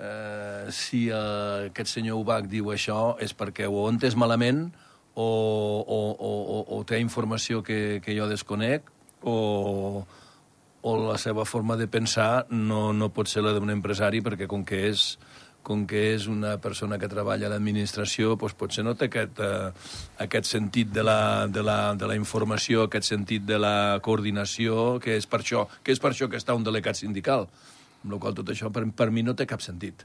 eh, 0.00 0.66
si 0.74 1.06
eh, 1.10 1.68
aquest 1.68 1.92
senyor 1.94 2.24
Ubach 2.24 2.48
diu 2.50 2.72
això 2.74 3.14
és 3.22 3.36
perquè 3.36 3.68
ho 3.70 3.84
ha 3.84 3.92
entès 3.92 4.18
malament 4.18 4.66
o, 5.14 5.28
o, 5.86 6.00
o, 6.18 6.60
o 6.78 6.82
té 6.84 6.98
informació 7.00 7.62
que, 7.62 8.00
que 8.04 8.16
jo 8.16 8.26
desconec 8.30 8.90
o, 9.22 10.04
o 10.82 10.96
la 11.00 11.16
seva 11.18 11.46
forma 11.46 11.78
de 11.80 11.86
pensar 11.88 12.46
no, 12.50 12.92
no 12.92 13.12
pot 13.14 13.30
ser 13.30 13.44
la 13.46 13.54
d'un 13.54 13.72
empresari 13.72 14.20
perquè 14.24 14.50
com 14.50 14.66
que 14.66 14.84
és 14.90 15.14
com 15.64 15.86
que 15.88 16.00
és 16.12 16.26
una 16.28 16.58
persona 16.60 16.98
que 17.00 17.08
treballa 17.08 17.48
a 17.48 17.50
l'administració, 17.54 18.34
doncs 18.36 18.54
potser 18.60 18.84
no 18.84 18.92
té 19.00 19.08
aquest, 19.08 19.40
eh, 19.40 19.70
aquest 20.20 20.50
sentit 20.50 20.90
de 20.92 21.02
la, 21.02 21.46
de, 21.48 21.64
la, 21.64 21.94
de 21.96 22.10
la 22.10 22.18
informació, 22.20 22.84
aquest 22.84 23.08
sentit 23.08 23.46
de 23.48 23.56
la 23.58 23.98
coordinació, 24.04 24.98
que 25.00 25.16
és 25.16 25.24
per 25.24 25.40
això 25.40 25.64
que, 25.80 25.96
és 25.96 26.02
per 26.04 26.12
això 26.12 26.28
que 26.28 26.36
està 26.36 26.54
un 26.54 26.68
delegat 26.68 27.00
sindical. 27.00 27.48
Amb 28.04 28.12
la 28.12 28.20
qual 28.20 28.36
tot 28.36 28.52
això 28.52 28.68
per, 28.68 28.84
per 28.92 29.08
mi 29.10 29.24
no 29.24 29.32
té 29.32 29.48
cap 29.48 29.64
sentit. 29.64 30.04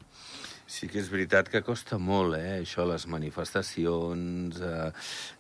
Sí 0.70 0.86
que 0.86 1.00
és 1.02 1.08
veritat 1.10 1.48
que 1.50 1.64
costa 1.66 1.98
molt, 1.98 2.36
eh, 2.38 2.60
això, 2.62 2.86
les 2.86 3.08
manifestacions, 3.10 4.60
eh, 4.62 4.92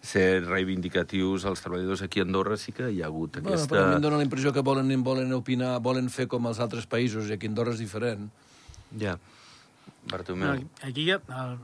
ser 0.01 0.41
reivindicatius 0.47 1.45
als 1.45 1.61
treballadors 1.61 2.01
aquí 2.01 2.23
a 2.23 2.25
Andorra 2.25 2.57
sí 2.57 2.73
que 2.73 2.89
hi 2.89 3.03
ha 3.03 3.09
hagut 3.11 3.37
bueno, 3.37 3.51
aquesta... 3.53 3.75
Però 3.75 3.83
a 3.83 3.89
mi 3.91 3.99
em 3.99 4.05
dóna 4.07 4.17
la 4.17 4.25
impressió 4.25 4.53
que 4.55 4.65
volen, 4.65 4.89
volen 5.05 5.35
opinar, 5.37 5.75
volen 5.85 6.09
fer 6.09 6.25
com 6.31 6.49
els 6.49 6.59
altres 6.65 6.89
països, 6.89 7.29
i 7.29 7.37
aquí 7.37 7.45
a 7.45 7.53
Andorra 7.53 7.77
és 7.77 7.83
diferent. 7.83 8.25
Ja. 8.97 9.19
Bartomeu. 10.09 10.63
No, 10.63 10.87
aquí 10.87 11.05
hi 11.05 11.13
ha, 11.13 11.21
el, 11.43 11.59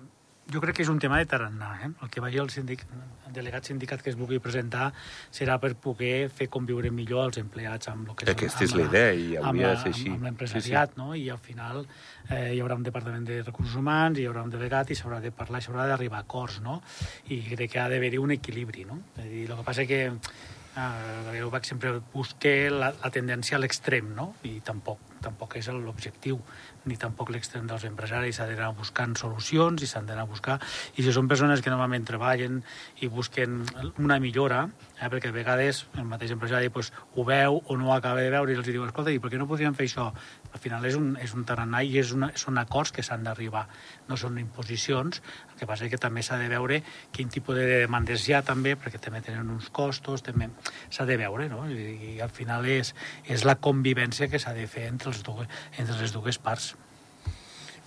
jo 0.51 0.61
crec 0.61 0.77
que 0.77 0.83
és 0.85 0.89
un 0.91 0.99
tema 1.01 1.17
de 1.17 1.25
tarannà. 1.29 1.71
Eh? 1.83 1.89
El 2.03 2.09
que 2.13 2.21
vagi 2.21 2.39
el, 2.41 2.49
sindic, 2.53 2.83
el 3.27 3.33
delegat 3.33 3.65
sindicat 3.65 4.03
que 4.03 4.11
es 4.11 4.17
vulgui 4.19 4.39
presentar 4.43 4.91
serà 5.33 5.57
per 5.61 5.73
poder 5.81 6.29
fer 6.33 6.47
conviure 6.53 6.91
millor 6.93 7.29
els 7.29 7.39
empleats 7.41 7.89
amb 7.91 8.11
el 8.11 8.19
que 8.19 8.29
Aquesta 8.35 8.65
és 8.67 8.75
la 8.77 8.85
idea 8.85 9.13
i 9.13 9.37
hauria 9.41 9.73
de 9.73 9.81
ser 9.81 9.93
així. 9.93 10.07
Amb, 10.09 10.19
amb 10.19 10.29
l'empresariat, 10.29 10.93
sí, 10.93 10.97
sí. 10.97 11.01
no? 11.01 11.15
I 11.17 11.29
al 11.33 11.41
final 11.41 11.81
eh, 11.83 12.53
hi 12.53 12.61
haurà 12.61 12.77
un 12.77 12.85
departament 12.85 13.25
de 13.27 13.41
recursos 13.41 13.77
humans, 13.81 14.21
hi 14.21 14.27
haurà 14.29 14.45
un 14.45 14.53
delegat 14.53 14.93
i 14.93 14.99
s'haurà 14.99 15.21
de 15.23 15.33
parlar, 15.35 15.63
s'haurà 15.65 15.87
d'arribar 15.91 16.21
a 16.21 16.27
acords, 16.27 16.61
no? 16.65 16.81
I 17.33 17.41
crec 17.49 17.75
que 17.75 17.81
ha 17.81 17.89
d'haver-hi 17.91 18.21
un 18.21 18.35
equilibri, 18.37 18.85
no? 18.85 19.01
És 19.15 19.25
a 19.25 19.29
dir, 19.31 19.47
el 19.49 19.57
que 19.57 19.65
passa 19.65 19.87
que 19.89 20.03
eh, 20.75 21.43
vaig 21.51 21.65
sempre 21.65 21.97
buscar 22.13 22.57
la, 22.73 22.93
la 23.01 23.11
tendència 23.13 23.57
a 23.57 23.63
l'extrem, 23.63 24.13
no? 24.17 24.33
I 24.45 24.59
tampoc, 24.65 25.14
tampoc 25.25 25.57
és 25.59 25.67
l'objectiu 25.73 26.39
ni 26.85 26.97
tampoc 27.01 27.31
l'extrem 27.33 27.65
dels 27.67 27.85
empresaris, 27.87 28.37
s'ha 28.37 28.45
d'anar 28.49 28.71
buscant 28.77 29.15
solucions 29.17 29.81
i 29.81 29.89
s'han 29.89 30.05
d'anar 30.09 30.25
a 30.27 30.29
buscar... 30.29 30.59
I 30.95 31.03
si 31.03 31.13
són 31.13 31.27
persones 31.27 31.63
que 31.65 31.71
normalment 31.73 32.05
treballen 32.07 32.61
i 33.01 33.09
busquen 33.11 33.63
una 34.01 34.19
millora, 34.21 34.61
eh, 34.99 35.09
perquè 35.09 35.31
a 35.31 35.35
vegades 35.35 35.85
el 35.97 36.05
mateix 36.09 36.35
empresari 36.35 36.69
pues, 36.73 36.91
ho 37.15 37.25
veu 37.27 37.59
o 37.59 37.77
no 37.77 37.89
ho 37.89 37.95
acaba 37.95 38.21
de 38.21 38.29
veure 38.33 38.53
i 38.53 38.59
els 38.59 38.69
diu, 38.69 38.85
escolta, 38.85 39.13
i 39.13 39.19
per 39.19 39.33
què 39.33 39.41
no 39.41 39.49
podríem 39.49 39.75
fer 39.77 39.89
això? 39.89 40.11
Al 40.53 40.61
final 40.61 40.85
és 40.87 40.97
un, 40.99 41.15
és 41.21 41.33
un 41.35 41.45
tarannà 41.47 41.81
i 41.83 41.97
és 41.99 42.13
una, 42.15 42.31
són 42.39 42.61
acords 42.61 42.93
que 42.95 43.03
s'han 43.03 43.25
d'arribar, 43.25 43.65
no 44.09 44.19
són 44.19 44.37
imposicions. 44.41 45.21
El 45.55 45.61
que 45.61 45.67
passa 45.69 45.85
és 45.87 45.91
que 45.93 45.99
també 46.01 46.19
s'ha 46.19 46.35
de 46.35 46.49
veure 46.51 46.81
quin 47.15 47.29
tipus 47.31 47.55
de 47.55 47.65
demandes 47.85 48.25
hi 48.27 48.33
ha 48.35 48.41
també, 48.43 48.73
perquè 48.75 48.99
també 48.99 49.21
tenen 49.23 49.47
uns 49.53 49.69
costos, 49.71 50.23
també 50.25 50.49
s'ha 50.91 51.07
de 51.07 51.15
veure, 51.21 51.47
no? 51.47 51.63
I, 51.71 52.15
i 52.15 52.15
al 52.19 52.33
final 52.35 52.67
és, 52.67 52.91
és 53.23 53.45
la 53.47 53.55
convivència 53.55 54.27
que 54.27 54.41
s'ha 54.41 54.51
de 54.57 54.67
fer 54.67 54.89
entre, 54.89 55.15
els 55.15 55.23
dues, 55.23 55.47
entre 55.79 55.95
les 56.01 56.11
dues 56.11 56.41
parts. 56.43 56.73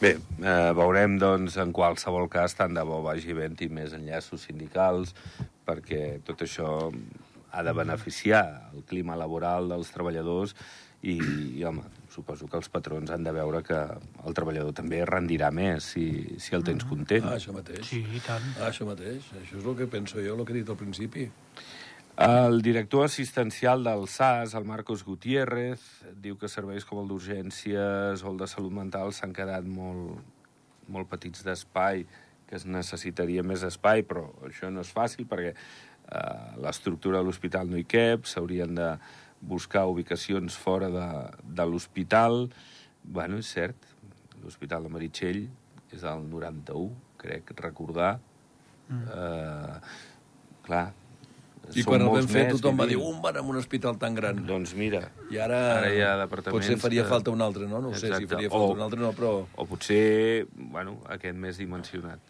Bé, 0.00 0.14
eh, 0.16 0.72
veurem, 0.78 1.18
doncs, 1.20 1.58
en 1.60 1.74
qualsevol 1.76 2.30
cas, 2.32 2.56
tant 2.56 2.72
de 2.72 2.84
bo 2.88 3.02
vagi 3.04 3.34
havent-hi 3.34 3.68
més 3.68 3.92
enllaços 3.92 4.48
sindicals, 4.48 5.12
perquè 5.68 6.22
tot 6.24 6.40
això 6.46 6.70
ha 7.52 7.62
de 7.66 7.72
beneficiar 7.76 8.44
el 8.72 8.84
clima 8.88 9.16
laboral 9.18 9.68
dels 9.68 9.92
treballadors 9.92 10.54
i, 11.02 11.14
i 11.58 11.64
home, 11.64 11.84
suposo 12.10 12.48
que 12.50 12.58
els 12.58 12.68
patrons 12.72 13.10
han 13.14 13.26
de 13.26 13.32
veure 13.34 13.62
que 13.66 13.78
el 14.26 14.34
treballador 14.34 14.74
també 14.74 15.04
rendirà 15.06 15.50
més 15.54 15.92
si, 15.94 16.06
si 16.42 16.56
el 16.58 16.64
tens 16.66 16.86
content. 16.88 17.28
Ah, 17.28 17.36
això 17.38 17.54
mateix. 17.54 17.84
Sí, 17.86 18.02
i 18.02 18.22
tant. 18.24 18.44
Ah, 18.58 18.70
això 18.72 18.88
mateix. 18.88 19.28
Això 19.42 19.60
és 19.60 19.66
el 19.66 19.76
que 19.78 19.86
penso 19.90 20.18
jo, 20.24 20.34
el 20.34 20.46
que 20.46 20.56
he 20.56 20.60
dit 20.60 20.72
al 20.72 20.80
principi. 20.80 21.28
El 22.18 22.62
director 22.66 23.04
assistencial 23.06 23.84
del 23.86 24.08
SAS, 24.10 24.56
el 24.58 24.64
Marcos 24.66 25.04
Gutiérrez, 25.06 25.84
diu 26.18 26.34
que 26.40 26.50
serveis 26.50 26.82
com 26.88 26.98
el 27.04 27.12
d'urgències 27.12 28.24
o 28.24 28.32
el 28.32 28.40
de 28.40 28.48
salut 28.50 28.74
mental 28.74 29.14
s'han 29.14 29.36
quedat 29.36 29.68
molt, 29.70 30.18
molt 30.90 31.06
petits 31.12 31.46
d'espai, 31.46 32.02
que 32.48 32.58
es 32.58 32.66
necessitaria 32.66 33.44
més 33.46 33.62
espai, 33.62 34.02
però 34.02 34.24
això 34.48 34.72
no 34.72 34.82
és 34.82 34.90
fàcil 34.90 35.28
perquè 35.30 35.52
eh, 35.54 36.58
l'estructura 36.58 37.20
de 37.20 37.28
l'hospital 37.28 37.70
no 37.70 37.78
hi 37.78 37.86
cap, 37.86 38.26
s'haurien 38.26 38.74
de 38.74 38.90
buscar 39.40 39.86
ubicacions 39.86 40.56
fora 40.58 40.88
de, 40.90 41.06
de 41.42 41.66
l'hospital. 41.66 42.48
Bueno, 43.04 43.38
és 43.38 43.46
cert, 43.54 43.76
l'hospital 44.42 44.84
de 44.84 44.92
Meritxell 44.94 45.44
és 45.92 46.02
del 46.04 46.24
91, 46.28 46.90
crec 47.18 47.52
recordar. 47.60 48.18
Mm. 48.88 49.04
Eh, 49.12 49.76
clar, 50.64 50.86
I 51.76 51.82
quan 51.84 52.00
el 52.00 52.08
vam 52.08 52.26
fer 52.30 52.46
més, 52.46 52.54
tothom 52.56 52.78
va 52.80 52.86
dir, 52.88 52.96
un 52.96 53.18
van 53.20 53.36
en 53.36 53.48
un 53.52 53.56
hospital 53.60 53.98
tan 54.00 54.14
gran. 54.16 54.38
Doncs 54.48 54.72
mira, 54.78 55.02
I 55.30 55.36
ara, 55.44 55.58
ara 55.78 55.90
hi 55.92 56.00
ha 56.00 56.14
departaments... 56.22 56.54
potser 56.56 56.78
faria 56.80 57.02
que- 57.04 57.10
falta 57.12 57.30
un 57.34 57.42
altre, 57.44 57.66
no? 57.68 57.82
No 57.84 57.90
ho 57.92 57.98
sé 57.98 58.08
si 58.14 58.26
faria 58.30 58.48
falta 58.48 58.70
O- 58.72 58.76
un 58.78 58.80
altre, 58.86 59.00
no, 59.00 59.10
però... 59.12 59.32
O 59.56 59.66
potser, 59.68 60.46
bueno, 60.56 60.98
aquest 61.12 61.36
més 61.36 61.60
dimensionat. 61.60 62.20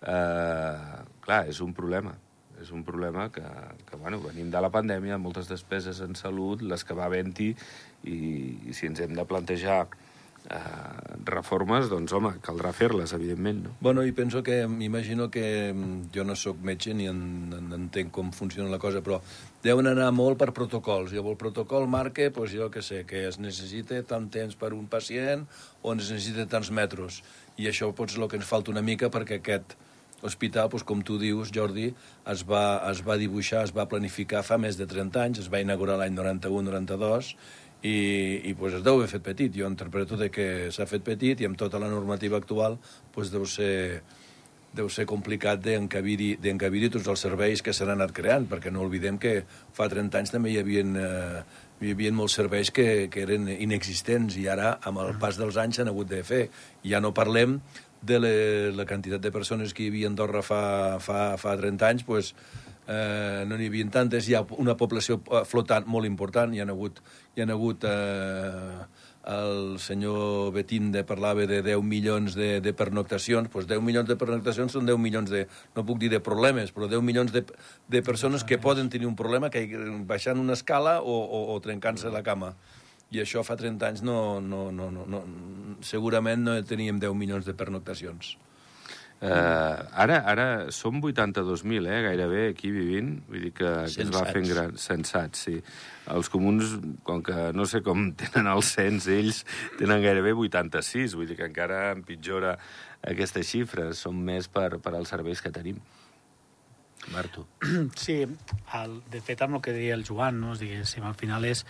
Uh, 0.00 1.02
clar, 1.26 1.42
és 1.50 1.58
un 1.60 1.74
problema. 1.76 2.14
És 2.60 2.70
un 2.76 2.84
problema 2.84 3.30
que, 3.32 3.46
que, 3.88 3.96
bueno, 3.96 4.20
venim 4.20 4.50
de 4.52 4.60
la 4.60 4.70
pandèmia, 4.72 5.18
moltes 5.18 5.48
despeses 5.48 6.02
en 6.04 6.14
salut, 6.18 6.62
les 6.62 6.84
que 6.84 6.96
va 6.96 7.08
havent-hi, 7.08 7.54
i, 8.04 8.20
i 8.68 8.76
si 8.76 8.90
ens 8.90 9.00
hem 9.00 9.16
de 9.16 9.24
plantejar 9.28 9.80
uh, 9.86 11.16
reformes, 11.24 11.88
doncs, 11.88 12.12
home, 12.16 12.34
caldrà 12.44 12.72
fer-les, 12.76 13.14
evidentment, 13.16 13.64
no? 13.64 13.74
Bueno, 13.80 14.04
i 14.04 14.12
penso 14.16 14.42
que, 14.44 14.60
m'imagino 14.68 15.30
que 15.32 15.72
mm, 15.72 16.12
jo 16.14 16.24
no 16.28 16.36
sóc 16.36 16.60
metge 16.66 16.94
ni 16.96 17.08
en, 17.10 17.22
en, 17.56 17.72
entenc 17.80 18.12
com 18.14 18.32
funciona 18.36 18.68
la 18.72 18.80
cosa, 18.82 19.00
però 19.04 19.22
deuen 19.64 19.88
anar 19.88 20.10
molt 20.16 20.40
per 20.40 20.52
protocols. 20.56 21.14
I 21.16 21.22
el 21.24 21.36
protocol 21.40 21.88
marca, 21.88 22.28
doncs, 22.28 22.56
jo 22.56 22.70
que 22.72 22.84
sé, 22.84 23.06
que 23.08 23.26
es 23.28 23.40
necessita 23.40 24.02
tant 24.04 24.28
temps 24.32 24.56
per 24.60 24.74
un 24.76 24.88
pacient 24.90 25.46
o 25.82 25.94
es 25.96 26.12
necessita 26.12 26.48
tants 26.48 26.72
metres. 26.74 27.22
I 27.60 27.72
això 27.72 27.90
potser 27.92 28.18
és 28.18 28.24
el 28.24 28.28
que 28.32 28.40
ens 28.40 28.48
falta 28.48 28.72
una 28.72 28.84
mica 28.84 29.08
perquè 29.12 29.40
aquest 29.40 29.76
hospital, 30.26 30.68
doncs, 30.72 30.84
com 30.86 31.02
tu 31.06 31.18
dius, 31.20 31.52
Jordi, 31.54 31.90
es 32.32 32.44
va, 32.48 32.64
es 32.90 33.02
va 33.06 33.16
dibuixar, 33.20 33.64
es 33.64 33.74
va 33.76 33.88
planificar 33.88 34.44
fa 34.46 34.58
més 34.60 34.78
de 34.78 34.86
30 34.90 35.24
anys, 35.24 35.42
es 35.44 35.50
va 35.52 35.62
inaugurar 35.64 35.98
l'any 36.00 36.16
91-92, 36.16 37.34
i, 37.82 37.96
i 38.44 38.54
pues, 38.54 38.74
es 38.76 38.84
deu 38.84 38.98
haver 38.98 39.08
fet 39.08 39.24
petit. 39.24 39.54
Jo 39.56 39.68
interpreto 39.70 40.18
de 40.20 40.30
que 40.32 40.46
s'ha 40.74 40.88
fet 40.88 41.04
petit 41.06 41.40
i 41.40 41.48
amb 41.48 41.58
tota 41.60 41.80
la 41.80 41.88
normativa 41.88 42.36
actual 42.36 42.78
pues, 43.14 43.32
deu 43.32 43.46
ser 43.48 44.02
deu 44.70 44.86
ser 44.86 45.02
complicat 45.08 45.58
d'encabir-hi 45.64 46.36
d'encabir 46.38 46.92
tots 46.94 47.08
els 47.10 47.24
serveis 47.24 47.58
que 47.58 47.72
s'han 47.74 47.90
anat 47.96 48.12
creant, 48.14 48.46
perquè 48.46 48.70
no 48.70 48.84
oblidem 48.84 49.18
que 49.18 49.40
fa 49.74 49.88
30 49.90 50.20
anys 50.20 50.30
també 50.30 50.52
hi 50.52 50.60
havia, 50.60 50.84
eh, 50.86 51.40
hi 51.82 51.94
havia 51.96 52.12
molts 52.14 52.36
serveis 52.38 52.70
que, 52.70 53.08
que 53.10 53.24
eren 53.24 53.48
inexistents 53.50 54.36
i 54.38 54.46
ara, 54.46 54.76
amb 54.86 55.02
el 55.02 55.16
pas 55.18 55.40
dels 55.40 55.58
anys, 55.58 55.80
s'han 55.80 55.90
hagut 55.90 56.06
de 56.12 56.22
fer. 56.22 56.44
Ja 56.86 57.02
no 57.02 57.10
parlem 57.16 57.58
de 58.02 58.18
la, 58.18 58.32
la 58.76 58.86
quantitat 58.88 59.20
de 59.20 59.32
persones 59.32 59.74
que 59.74 59.84
hi 59.84 59.92
havia 59.92 60.08
a 60.08 60.12
Andorra 60.12 60.42
fa, 60.42 60.62
fa, 61.04 61.20
fa 61.40 61.56
30 61.58 61.88
anys, 61.88 62.06
pues, 62.08 62.32
eh, 62.88 63.44
no 63.46 63.58
n'hi 63.58 63.68
havia 63.70 63.90
tantes, 63.92 64.28
hi 64.28 64.36
ha 64.38 64.44
una 64.58 64.76
població 64.80 65.20
eh, 65.20 65.44
flotant 65.48 65.86
molt 65.86 66.08
important, 66.08 66.54
hi 66.54 66.62
ha 66.62 66.68
hagut, 66.68 67.02
hi 67.36 67.44
ha 67.44 67.48
hagut 67.52 67.84
eh, 67.88 68.80
el 69.30 69.78
senyor 69.78 70.50
Betinde 70.52 71.04
parlava 71.04 71.44
de 71.46 71.60
10 71.62 71.84
milions 71.84 72.34
de, 72.34 72.60
de 72.64 72.72
pernoctacions, 72.72 73.50
doncs 73.52 73.68
10 73.68 73.82
milions 73.84 74.08
de 74.08 74.16
pernoctacions 74.16 74.72
són 74.72 74.88
10 74.88 74.98
milions 74.98 75.30
de, 75.30 75.44
no 75.76 75.84
puc 75.84 76.00
dir 76.00 76.10
de 76.10 76.22
problemes, 76.24 76.72
però 76.72 76.88
10 76.88 77.04
milions 77.04 77.32
de, 77.32 77.44
de 77.88 78.02
persones 78.02 78.44
que 78.44 78.58
poden 78.58 78.88
tenir 78.88 79.06
un 79.06 79.16
problema 79.16 79.50
que 79.52 79.66
baixant 80.08 80.40
una 80.40 80.56
escala 80.56 81.00
o, 81.02 81.20
o, 81.20 81.42
o 81.54 81.60
trencant-se 81.60 82.10
la 82.10 82.24
cama. 82.24 82.54
I 83.10 83.24
això 83.24 83.42
fa 83.46 83.56
30 83.58 83.88
anys 83.88 84.04
no, 84.06 84.38
no, 84.40 84.68
no, 84.70 84.90
no, 84.94 85.06
no, 85.10 85.24
segurament 85.82 86.44
no 86.46 86.54
teníem 86.62 87.00
10 87.02 87.16
milions 87.18 87.48
de 87.48 87.56
pernoctacions. 87.58 88.36
Uh, 89.20 89.76
ara, 90.00 90.22
ara 90.24 90.44
som 90.72 90.96
82.000, 90.96 91.84
eh, 91.84 91.98
gairebé, 92.06 92.44
aquí 92.54 92.70
vivint. 92.72 93.18
Vull 93.28 93.42
dir 93.44 93.50
que, 93.52 93.68
que 93.92 94.06
es 94.06 94.12
va 94.14 94.22
fent 94.32 94.46
gran... 94.48 94.78
Sensats, 94.80 95.42
sí. 95.44 95.58
Els 96.14 96.30
comuns, 96.32 96.78
com 97.04 97.20
que 97.26 97.50
no 97.52 97.66
sé 97.68 97.82
com 97.84 98.08
tenen 98.22 98.48
el 98.48 98.64
cens, 98.64 99.10
ells 99.12 99.42
tenen 99.76 100.00
gairebé 100.06 100.32
86, 100.32 101.18
vull 101.18 101.28
dir 101.28 101.36
que 101.36 101.50
encara 101.50 101.90
empitjora 101.92 102.54
aquesta 103.12 103.44
xifra. 103.44 103.90
Són 103.98 104.24
més 104.24 104.48
per, 104.48 104.78
per 104.80 104.96
als 104.96 105.12
serveis 105.12 105.44
que 105.44 105.52
tenim. 105.52 105.84
Marto. 107.12 107.46
Sí, 107.96 108.22
el, 108.24 108.98
de 109.12 109.20
fet, 109.24 109.44
amb 109.44 109.58
el 109.58 109.64
que 109.64 109.76
deia 109.76 109.94
el 109.96 110.04
Joan, 110.08 110.40
no? 110.40 110.56
diguéssim, 110.56 111.04
al 111.04 111.16
final 111.20 111.44
és, 111.48 111.66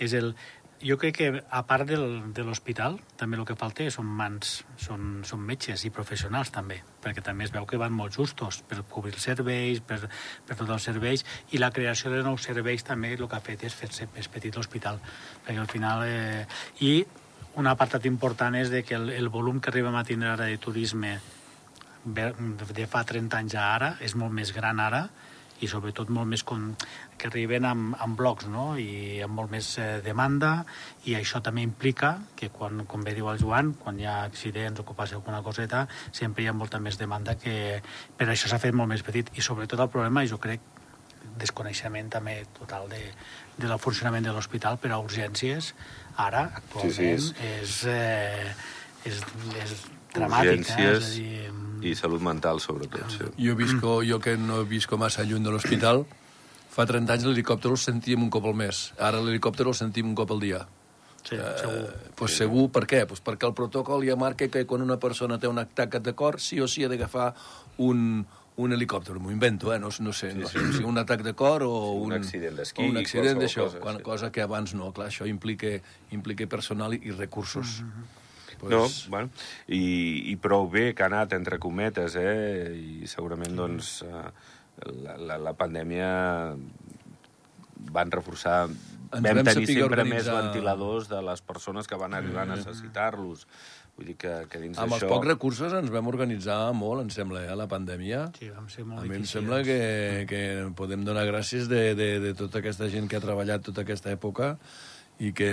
és 0.00 0.16
el... 0.16 0.32
Jo 0.84 0.98
crec 1.00 1.16
que, 1.16 1.28
a 1.48 1.62
part 1.64 1.88
del, 1.88 2.34
de 2.36 2.42
l'hospital, 2.44 2.98
també 3.16 3.38
el 3.40 3.46
que 3.48 3.56
falta 3.56 3.86
són 3.88 4.04
mans, 4.18 4.58
són, 4.76 5.22
són 5.24 5.40
metges 5.40 5.86
i 5.88 5.90
professionals, 5.94 6.50
també, 6.52 6.76
perquè 7.00 7.24
també 7.24 7.46
es 7.46 7.54
veu 7.54 7.64
que 7.64 7.80
van 7.80 7.94
molt 7.96 8.12
justos 8.12 8.60
per 8.68 8.82
cobrir 8.92 9.14
els 9.14 9.24
serveis, 9.24 9.80
per, 9.80 10.02
per 10.44 10.58
tots 10.58 10.74
els 10.76 10.88
serveis, 10.90 11.24
i 11.56 11.62
la 11.62 11.72
creació 11.72 12.12
de 12.12 12.20
nous 12.26 12.44
serveis 12.44 12.84
també 12.84 13.14
el 13.16 13.24
que 13.24 13.38
ha 13.38 13.44
fet 13.44 13.64
és 13.64 13.76
fer-se 13.76 14.10
més 14.12 14.28
petit 14.28 14.56
l'hospital, 14.56 15.00
perquè 15.46 15.60
al 15.62 15.72
final... 15.72 16.04
Eh, 16.04 16.44
I 16.84 16.92
un 17.56 17.70
apartat 17.70 18.04
important 18.10 18.56
és 18.58 18.68
de 18.68 18.82
que 18.84 18.98
el, 18.98 19.08
el 19.14 19.30
volum 19.32 19.62
que 19.62 19.70
arribem 19.72 19.96
a 19.96 20.04
tindre 20.04 20.34
ara 20.34 20.50
de 20.50 20.58
turisme 20.58 21.16
de 22.04 22.86
fa 22.90 23.04
30 23.08 23.38
anys 23.38 23.54
a 23.56 23.68
ara 23.72 23.94
és 24.04 24.12
molt 24.18 24.34
més 24.36 24.52
gran 24.52 24.82
ara 24.82 25.06
i 25.62 25.68
sobretot 25.70 26.10
molt 26.10 26.28
més 26.28 26.42
com, 26.46 26.72
que 27.18 27.28
arriben 27.30 27.66
amb, 27.68 27.94
amb 28.02 28.18
blocs 28.18 28.48
no? 28.50 28.74
i 28.80 29.22
amb 29.24 29.38
molt 29.38 29.52
més 29.54 29.68
eh, 29.78 30.00
demanda 30.04 30.54
i 31.06 31.14
això 31.18 31.40
també 31.44 31.62
implica 31.62 32.16
que 32.36 32.50
quan, 32.54 32.84
com 32.90 33.04
bé 33.06 33.14
diu 33.16 33.30
el 33.30 33.40
Joan, 33.40 33.74
quan 33.78 34.00
hi 34.00 34.08
ha 34.10 34.22
accidents 34.24 34.80
o 34.80 34.86
que 34.88 34.96
passa 34.98 35.18
alguna 35.20 35.42
coseta, 35.46 35.86
sempre 36.12 36.44
hi 36.44 36.50
ha 36.50 36.56
molta 36.56 36.80
més 36.82 36.98
demanda 37.00 37.36
que 37.38 37.80
per 38.18 38.28
això 38.28 38.50
s'ha 38.50 38.60
fet 38.62 38.74
molt 38.74 38.90
més 38.90 39.04
petit 39.06 39.30
i 39.38 39.44
sobretot 39.44 39.80
el 39.80 39.92
problema, 39.92 40.26
jo 40.26 40.40
crec 40.42 40.72
desconeixement 41.38 42.10
també 42.12 42.40
total 42.58 42.88
de, 42.90 43.00
de 43.58 43.70
la 43.70 43.78
funcionament 43.78 44.26
de 44.26 44.34
l'hospital 44.34 44.78
per 44.82 44.92
a 44.94 45.00
urgències 45.02 45.72
ara, 46.20 46.48
actualment, 46.60 46.94
Sí, 46.94 47.34
sí, 47.34 47.34
sí, 47.34 47.52
és, 47.62 47.78
eh, 47.90 48.54
és, 49.10 49.22
és 49.64 49.74
dramàtic. 50.14 50.60
Eh? 50.60 50.60
És 50.62 50.70
a 50.70 50.78
Urgències 50.78 51.10
dir, 51.16 51.63
i 51.84 51.94
salut 51.98 52.22
mental, 52.24 52.60
sobretot. 52.60 53.10
Sí. 53.12 53.30
Jo, 53.46 53.56
visco, 53.58 53.98
jo 54.06 54.20
que 54.20 54.36
no 54.40 54.62
visco 54.68 54.98
massa 55.00 55.24
lluny 55.24 55.44
de 55.44 55.52
l'hospital, 55.52 56.04
fa 56.74 56.86
30 56.90 57.12
anys 57.14 57.26
l'helicòpter 57.28 57.70
el 57.70 57.80
sentíem 57.80 58.24
un 58.24 58.30
cop 58.32 58.46
al 58.50 58.56
mes. 58.58 58.86
Ara 58.98 59.20
l'helicòpter 59.22 59.68
el 59.68 59.76
sentim 59.78 60.08
un 60.10 60.16
cop 60.18 60.32
al 60.34 60.42
dia. 60.42 60.64
sí, 61.24 61.36
segur. 61.36 61.84
Eh, 61.88 62.10
pues 62.14 62.36
segur, 62.36 62.70
per 62.70 62.84
què? 62.86 63.04
Pues 63.08 63.22
perquè 63.24 63.48
el 63.48 63.54
protocol 63.56 64.04
ja 64.04 64.16
marca 64.16 64.48
que 64.48 64.66
quan 64.66 64.82
una 64.84 64.98
persona 65.00 65.38
té 65.40 65.48
un 65.48 65.58
atac 65.58 66.00
de 66.02 66.12
cor, 66.12 66.40
sí 66.40 66.60
o 66.60 66.68
sí 66.68 66.84
ha 66.84 66.88
d'agafar 66.88 67.30
un, 67.78 68.26
un 68.56 68.72
helicòpter. 68.72 69.16
M'ho 69.18 69.32
invento, 69.32 69.72
eh? 69.72 69.78
No, 69.78 69.88
no 70.00 70.12
sé, 70.12 70.34
no 70.34 70.48
sé 70.48 70.60
si 70.72 70.84
un 70.84 70.98
atac 70.98 71.22
de 71.22 71.32
cor 71.34 71.64
o 71.64 71.70
Sí, 71.70 72.02
un 72.02 72.12
un, 72.12 72.18
accident 72.18 72.58
d'esquí, 72.60 72.90
un 72.90 73.00
accident 73.00 73.40
d'això, 73.40 73.70
cosa, 73.70 73.80
cosa, 73.80 73.98
sí. 73.98 74.04
cosa 74.10 74.32
que 74.32 74.44
abans 74.44 74.74
no. 74.74 74.92
Clar, 74.92 75.08
això 75.08 75.26
implica, 75.26 75.78
implica 76.12 76.46
personal 76.46 76.94
i, 76.94 77.00
i 77.08 77.16
recursos. 77.16 77.80
Pues, 78.64 78.74
No, 79.06 79.10
bueno, 79.14 79.30
i, 79.68 79.82
i 80.32 80.36
prou 80.40 80.66
bé 80.72 80.88
que 80.94 81.04
ha 81.04 81.10
anat, 81.12 81.32
entre 81.38 81.60
cometes, 81.62 82.16
eh? 82.16 82.72
I 83.04 83.06
segurament, 83.10 83.54
doncs, 83.58 83.94
eh, 84.08 84.26
la, 85.04 85.14
la, 85.20 85.38
la 85.38 85.54
pandèmia 85.58 86.10
van 87.94 88.10
reforçar... 88.10 88.64
Ens 89.14 89.22
vam 89.22 89.36
vam 89.38 89.46
tenir 89.46 89.66
sempre 89.68 89.84
organitzar- 89.86 90.10
més 90.10 90.28
ventiladors 90.32 91.08
de 91.10 91.20
les 91.22 91.40
persones 91.46 91.86
que 91.86 91.98
van 92.00 92.14
arribar 92.18 92.42
a 92.48 92.52
necessitar-los. 92.56 93.44
Vull 93.94 94.08
dir 94.08 94.16
que, 94.18 94.32
que 94.50 94.58
dins 94.58 94.78
Amb 94.82 94.90
els 94.96 95.04
d'això... 95.04 95.10
pocs 95.12 95.28
recursos 95.28 95.74
ens 95.78 95.92
vam 95.94 96.08
organitzar 96.10 96.72
molt, 96.74 97.04
em 97.04 97.12
sembla, 97.14 97.44
eh, 97.46 97.54
la 97.54 97.68
pandèmia. 97.70 98.24
Sí, 98.40 98.48
vam 98.50 98.66
ser 98.72 98.82
A 98.82 98.88
molt 98.88 99.04
mi 99.06 99.12
em 99.12 99.22
difícils. 99.22 99.36
sembla 99.36 99.60
que, 99.62 99.78
que 100.32 100.40
podem 100.74 101.04
donar 101.06 101.22
gràcies 101.30 101.68
de, 101.70 101.92
de, 101.94 102.08
de 102.24 102.32
tota 102.34 102.58
aquesta 102.58 102.88
gent 102.90 103.06
que 103.06 103.20
ha 103.20 103.22
treballat 103.22 103.62
tota 103.62 103.84
aquesta 103.86 104.10
època 104.10 104.56
i 105.22 105.32
que, 105.36 105.50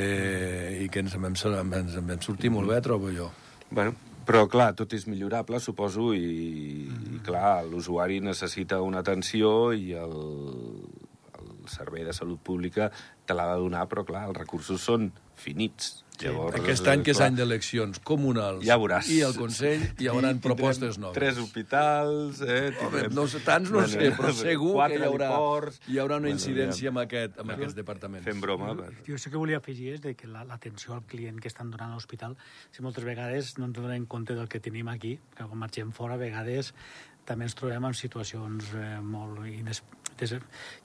i 0.82 0.88
que 0.90 1.04
ens, 1.04 1.18
en 1.18 1.28
vam, 1.28 1.74
ens 1.82 1.98
en 2.00 2.08
vam 2.08 2.24
sortir 2.24 2.50
molt 2.54 2.70
bé, 2.72 2.80
trobo 2.82 3.12
jo. 3.14 3.30
Bueno, 3.70 3.94
però, 4.26 4.46
clar, 4.50 4.72
tot 4.78 4.94
és 4.94 5.08
millorable, 5.10 5.60
suposo, 5.62 6.12
i, 6.14 6.86
i 6.88 7.22
clar, 7.26 7.64
l'usuari 7.68 8.20
necessita 8.24 8.82
una 8.86 9.02
atenció 9.02 9.72
i 9.74 9.94
el, 9.98 10.16
el 11.42 11.52
Servei 11.72 12.06
de 12.08 12.14
Salut 12.14 12.42
Pública 12.46 12.92
te 13.26 13.38
l'ha 13.38 13.50
de 13.54 13.60
donar, 13.64 13.88
però, 13.90 14.06
clar, 14.08 14.28
els 14.30 14.38
recursos 14.38 14.82
són 14.86 15.10
finits. 15.36 16.02
Llavors, 16.24 16.56
Aquest 16.60 16.88
any, 16.88 17.04
que 17.04 17.12
és 17.12 17.18
clar, 17.18 17.28
any 17.32 17.36
d'eleccions 17.40 18.00
comunals 18.06 18.64
Ja 18.66 18.78
veuràs. 18.78 19.08
i 19.10 19.22
el 19.26 19.34
Consell, 19.36 19.82
hi 20.00 20.08
haurà 20.12 20.32
propostes 20.42 20.98
noves. 21.02 21.16
Tres 21.18 21.38
hospitals, 21.42 22.42
eh? 22.42 22.72
Home, 22.80 22.90
tindrem- 22.92 23.14
no 23.18 23.28
sé, 23.28 23.40
tants 23.46 23.70
no 23.72 23.80
Bueno, 23.80 23.88
sé, 23.94 24.12
però 24.18 24.32
segur 24.46 24.74
que 24.88 24.98
hi 25.00 25.04
haurà, 25.08 25.30
hi 25.88 25.98
haurà 26.00 26.18
una 26.22 26.30
incidència 26.30 26.90
amb, 26.90 27.00
aquest, 27.06 27.40
amb 27.42 27.52
aquests 27.56 27.76
departaments. 27.76 28.26
Fem 28.26 28.42
broma. 28.42 28.74
però- 28.76 28.92
Jo 29.08 29.18
sé 29.18 29.30
que 29.32 29.38
volia 29.38 29.58
afegir 29.58 29.94
és 29.96 30.02
de 30.02 30.16
que 30.16 30.28
la- 30.28 30.44
l'atenció 30.46 30.94
al 30.94 31.04
client 31.04 31.40
que 31.40 31.48
estan 31.48 31.72
donant 31.72 31.92
a 31.92 31.96
l'hospital, 31.96 32.38
si 32.72 32.82
moltes 32.82 33.04
vegades 33.04 33.58
no 33.58 33.66
ens 33.66 33.76
donem 33.76 34.06
compte 34.06 34.36
del 34.36 34.48
que 34.48 34.60
tenim 34.60 34.88
aquí, 34.90 35.18
que 35.36 35.44
quan 35.44 35.58
marxem 35.58 35.92
fora 35.92 36.16
a 36.16 36.18
vegades 36.18 36.74
també 37.32 37.48
ens 37.50 37.58
trobem 37.58 37.90
en 37.90 37.98
situacions 37.98 38.76
eh, 38.76 38.94
molt 39.02 39.42
ines... 39.48 39.82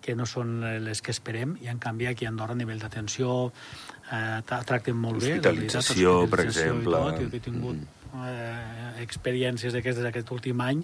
que 0.00 0.14
no 0.16 0.24
són 0.24 0.62
eh, 0.64 0.78
les 0.80 1.02
que 1.04 1.12
esperem 1.12 1.58
i 1.60 1.66
en 1.68 1.76
canvi 1.82 2.06
aquí 2.08 2.24
a 2.24 2.30
Andorra 2.30 2.54
a 2.56 2.56
nivell 2.56 2.78
d'atenció 2.80 3.50
eh, 3.50 4.38
tra- 4.48 4.62
tracten 4.64 4.96
molt 4.96 5.20
bé. 5.20 5.34
Hospitalització, 5.34 6.14
per 6.24 6.46
hospitalització 6.46 6.46
i 6.46 6.48
exemple. 6.48 6.96
Tot, 6.96 7.20
jo 7.20 7.36
he 7.36 7.42
tingut 7.44 8.05
eh, 8.26 9.02
experiències 9.02 9.75
d'aquestes 9.75 10.06
aquest 10.08 10.30
últim 10.35 10.61
any 10.64 10.82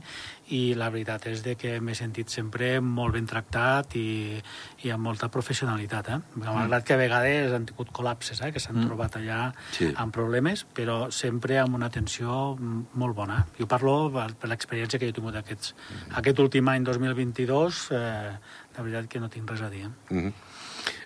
i 0.52 0.74
la 0.78 0.90
veritat 0.92 1.26
és 1.30 1.42
de 1.44 1.54
que 1.58 1.78
m'he 1.80 1.94
sentit 1.96 2.30
sempre 2.32 2.74
molt 2.84 3.16
ben 3.16 3.26
tractat 3.28 3.96
i, 3.96 4.40
i 4.84 4.92
amb 4.92 5.06
molta 5.08 5.30
professionalitat. 5.32 6.12
Eh? 6.12 6.18
Malgrat 6.42 6.86
que 6.86 6.96
a 6.96 7.00
vegades 7.00 7.54
han 7.56 7.66
tingut 7.70 7.92
col·lapses, 7.94 8.42
eh? 8.44 8.52
que 8.52 8.60
s'han 8.62 8.80
mm. 8.80 8.88
trobat 8.90 9.18
allà 9.20 9.40
Sí. 9.72 9.88
amb 9.96 10.12
problemes, 10.14 10.66
però 10.76 11.10
sempre 11.10 11.58
amb 11.58 11.78
una 11.78 11.88
atenció 11.92 12.54
mm, 12.54 12.92
molt 13.00 13.16
bona. 13.16 13.42
Jo 13.58 13.68
parlo 13.70 14.10
per, 14.12 14.32
per 14.38 14.50
l'experiència 14.52 15.00
que 15.00 15.08
jo 15.08 15.14
he 15.14 15.18
tingut 15.20 15.38
aquests, 15.40 15.74
mm. 15.74 16.16
aquest 16.20 16.42
últim 16.44 16.68
any 16.68 16.84
2022, 16.88 17.84
eh, 17.96 18.32
la 18.76 18.82
veritat 18.84 19.08
que 19.08 19.20
no 19.20 19.30
tinc 19.32 19.50
res 19.50 19.62
a 19.62 19.70
dir. 19.72 19.86
Eh? 19.86 19.92
Mhm. 20.14 20.32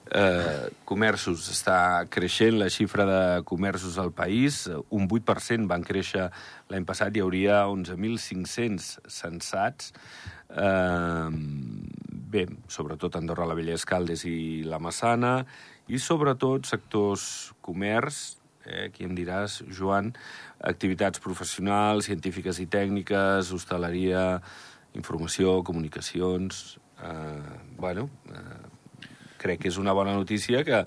Eh, 0.06 0.68
comerços, 0.86 1.48
està 1.50 2.06
creixent 2.14 2.60
la 2.60 2.68
xifra 2.70 3.06
de 3.08 3.22
comerços 3.48 3.96
al 3.98 4.12
país, 4.14 4.68
un 4.94 5.08
8% 5.10 5.66
van 5.66 5.82
créixer 5.82 6.28
l'any 6.70 6.86
passat, 6.86 7.16
hi 7.16 7.24
hauria 7.24 7.64
11.500 7.66 8.86
censats. 9.10 9.90
Eh, 10.50 11.30
bé, 12.30 12.46
sobretot 12.70 13.18
Andorra, 13.18 13.48
la 13.50 13.58
Vella 13.58 13.74
Escaldes 13.74 14.22
i 14.30 14.62
la 14.62 14.78
Massana, 14.78 15.40
i 15.90 15.98
sobretot 15.98 16.70
sectors 16.70 17.52
comerç, 17.66 18.38
eh, 18.64 18.86
aquí 18.86 19.04
em 19.06 19.14
diràs, 19.18 19.64
Joan, 19.74 20.14
activitats 20.62 21.18
professionals, 21.18 22.06
científiques 22.06 22.62
i 22.62 22.70
tècniques, 22.70 23.52
hostaleria, 23.52 24.40
informació, 24.94 25.62
comunicacions... 25.66 26.78
Eh, 26.96 27.56
bueno, 27.76 28.08
eh, 28.32 28.75
crec 29.38 29.60
que 29.62 29.68
és 29.68 29.78
una 29.78 29.92
bona 29.92 30.14
notícia 30.14 30.62
que, 30.64 30.84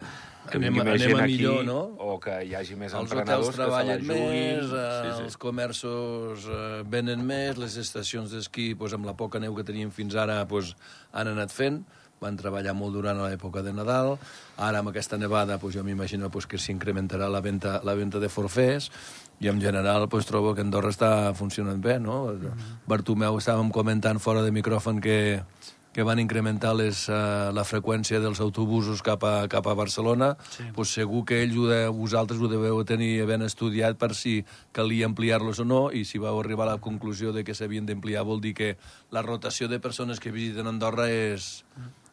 que 0.50 0.58
Anem- 0.58 0.74
vingui 0.74 0.84
més 0.84 1.02
anem 1.02 1.10
gent 1.10 1.20
a 1.20 1.24
aquí 1.24 1.38
millor, 1.38 1.66
no? 1.66 1.80
o 2.00 2.20
que 2.20 2.40
hi 2.46 2.56
hagi 2.56 2.76
més 2.76 2.94
Els 2.94 3.10
treballen 3.10 3.46
que 3.46 3.54
se 3.54 3.68
la 3.68 3.84
juguin. 3.86 4.08
més, 4.08 4.74
eh, 4.74 5.24
els 5.26 5.38
comerços 5.38 6.50
eh, 6.50 6.84
venen 6.90 7.26
més, 7.26 7.58
les 7.58 7.78
estacions 7.78 8.32
d'esquí, 8.32 8.74
pues, 8.76 8.94
amb 8.94 9.06
la 9.06 9.14
poca 9.14 9.40
neu 9.40 9.56
que 9.56 9.64
teníem 9.64 9.92
fins 9.92 10.16
ara, 10.16 10.46
pues, 10.48 10.76
han 11.14 11.28
anat 11.28 11.52
fent, 11.52 11.84
van 12.20 12.36
treballar 12.36 12.74
molt 12.76 12.94
durant 12.94 13.18
l'època 13.22 13.64
de 13.64 13.74
Nadal, 13.74 14.18
ara 14.58 14.82
amb 14.82 14.92
aquesta 14.92 15.18
nevada 15.18 15.58
pues, 15.58 15.76
jo 15.76 15.84
m'imagino 15.88 16.30
pues, 16.30 16.46
que 16.46 16.60
s'incrementarà 16.60 17.30
la 17.32 17.42
venda, 17.42 17.80
la 17.84 17.96
venda 17.96 18.20
de 18.20 18.30
forfers, 18.30 18.92
i 19.40 19.48
en 19.48 19.62
general 19.62 20.10
pues, 20.12 20.28
trobo 20.28 20.54
que 20.56 20.62
Andorra 20.66 20.92
està 20.92 21.34
funcionant 21.34 21.80
bé, 21.82 22.00
no? 22.00 22.34
Mm 22.34 22.42
-hmm. 22.42 22.80
Bartomeu 22.88 23.38
estàvem 23.38 23.72
comentant 23.72 24.20
fora 24.20 24.42
de 24.42 24.52
micròfon 24.52 25.00
que, 25.00 25.44
que 25.94 26.04
van 26.06 26.20
incrementar 26.22 26.76
les, 26.78 27.08
uh, 27.10 27.50
la 27.56 27.64
freqüència 27.66 28.20
dels 28.22 28.40
autobusos 28.44 29.02
cap 29.06 29.24
a, 29.26 29.48
cap 29.50 29.68
a 29.68 29.74
Barcelona, 29.74 30.36
Sí. 30.56 30.64
pues 30.76 30.94
segur 30.94 31.26
que 31.26 31.42
ells, 31.44 31.58
ho 31.58 31.66
de, 31.68 31.88
vosaltres 31.88 32.40
ho 32.40 32.48
deveu 32.48 32.84
tenir 32.86 33.26
ben 33.26 33.42
estudiat 33.42 33.98
per 33.98 34.14
si 34.14 34.44
calia 34.72 35.08
ampliar-los 35.10 35.60
o 35.60 35.66
no, 35.66 35.82
i 35.92 36.06
si 36.06 36.22
vau 36.22 36.40
arribar 36.40 36.68
a 36.68 36.76
la 36.76 36.82
conclusió 36.82 37.34
de 37.34 37.44
que 37.44 37.56
s'havien 37.58 37.86
d'ampliar 37.86 38.24
vol 38.24 38.42
dir 38.42 38.54
que 38.54 38.78
la 39.12 39.24
rotació 39.26 39.68
de 39.68 39.80
persones 39.80 40.20
que 40.20 40.32
visiten 40.32 40.68
Andorra 40.68 41.10
és, 41.10 41.66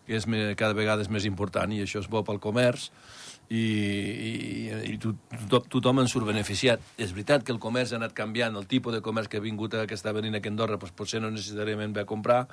és 0.08 0.26
me, 0.26 0.54
cada 0.56 0.72
vegada 0.72 1.02
és 1.02 1.10
més 1.12 1.26
important, 1.28 1.70
i 1.72 1.82
això 1.84 2.00
és 2.00 2.08
bo 2.08 2.24
pel 2.24 2.40
comerç, 2.40 2.90
i, 3.48 3.62
i, 3.62 4.30
i 4.90 4.96
to, 4.98 5.12
to, 5.50 5.60
tothom 5.70 6.00
en 6.02 6.08
surt 6.10 6.26
beneficiat. 6.26 6.82
És 6.98 7.12
veritat 7.14 7.44
que 7.46 7.52
el 7.54 7.60
comerç 7.62 7.92
ha 7.92 8.00
anat 8.00 8.16
canviant, 8.16 8.56
el 8.58 8.66
tipus 8.66 8.96
de 8.96 9.02
comerç 9.04 9.30
que 9.30 9.38
ha 9.38 9.44
vingut 9.44 9.76
que 9.86 9.94
està 9.94 10.14
venint 10.16 10.34
aquí 10.34 10.50
a 10.50 10.54
Andorra 10.54 10.80
doncs 10.80 10.96
potser 10.96 11.20
no 11.22 11.30
necessàriament 11.30 11.94
ve 11.94 12.02
a 12.02 12.08
comprar, 12.08 12.46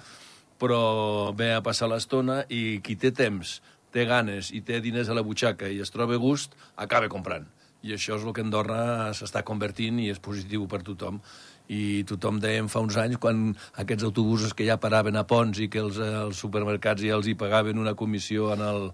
però 0.64 1.34
ve 1.36 1.52
a 1.58 1.64
passar 1.66 1.90
l'estona 1.92 2.44
i 2.48 2.80
qui 2.84 2.96
té 2.96 3.12
temps, 3.12 3.58
té 3.94 4.08
ganes 4.10 4.54
i 4.56 4.64
té 4.66 4.80
diners 4.82 5.12
a 5.12 5.18
la 5.18 5.24
butxaca 5.26 5.68
i 5.68 5.82
es 5.84 5.92
troba 5.92 6.16
a 6.16 6.22
gust, 6.22 6.56
acaba 6.80 7.12
comprant. 7.12 7.50
I 7.84 7.98
això 7.98 8.16
és 8.16 8.24
el 8.24 8.32
que 8.32 8.44
Andorra 8.46 9.12
s'està 9.12 9.44
convertint 9.44 10.00
i 10.00 10.08
és 10.14 10.22
positiu 10.24 10.70
per 10.72 10.80
tothom. 10.88 11.20
I 11.68 12.04
tothom 12.08 12.40
dèiem 12.44 12.70
fa 12.72 12.80
uns 12.84 12.96
anys, 13.00 13.20
quan 13.20 13.50
aquests 13.84 14.08
autobusos 14.08 14.56
que 14.56 14.68
ja 14.68 14.80
paraven 14.80 15.20
a 15.20 15.26
ponts 15.28 15.60
i 15.60 15.68
que 15.72 15.84
els, 15.84 16.00
els 16.00 16.40
supermercats 16.40 17.04
ja 17.04 17.18
els 17.18 17.28
hi 17.28 17.36
pagaven 17.40 17.80
una 17.80 17.96
comissió 18.00 18.54
en 18.56 18.64
el, 18.64 18.88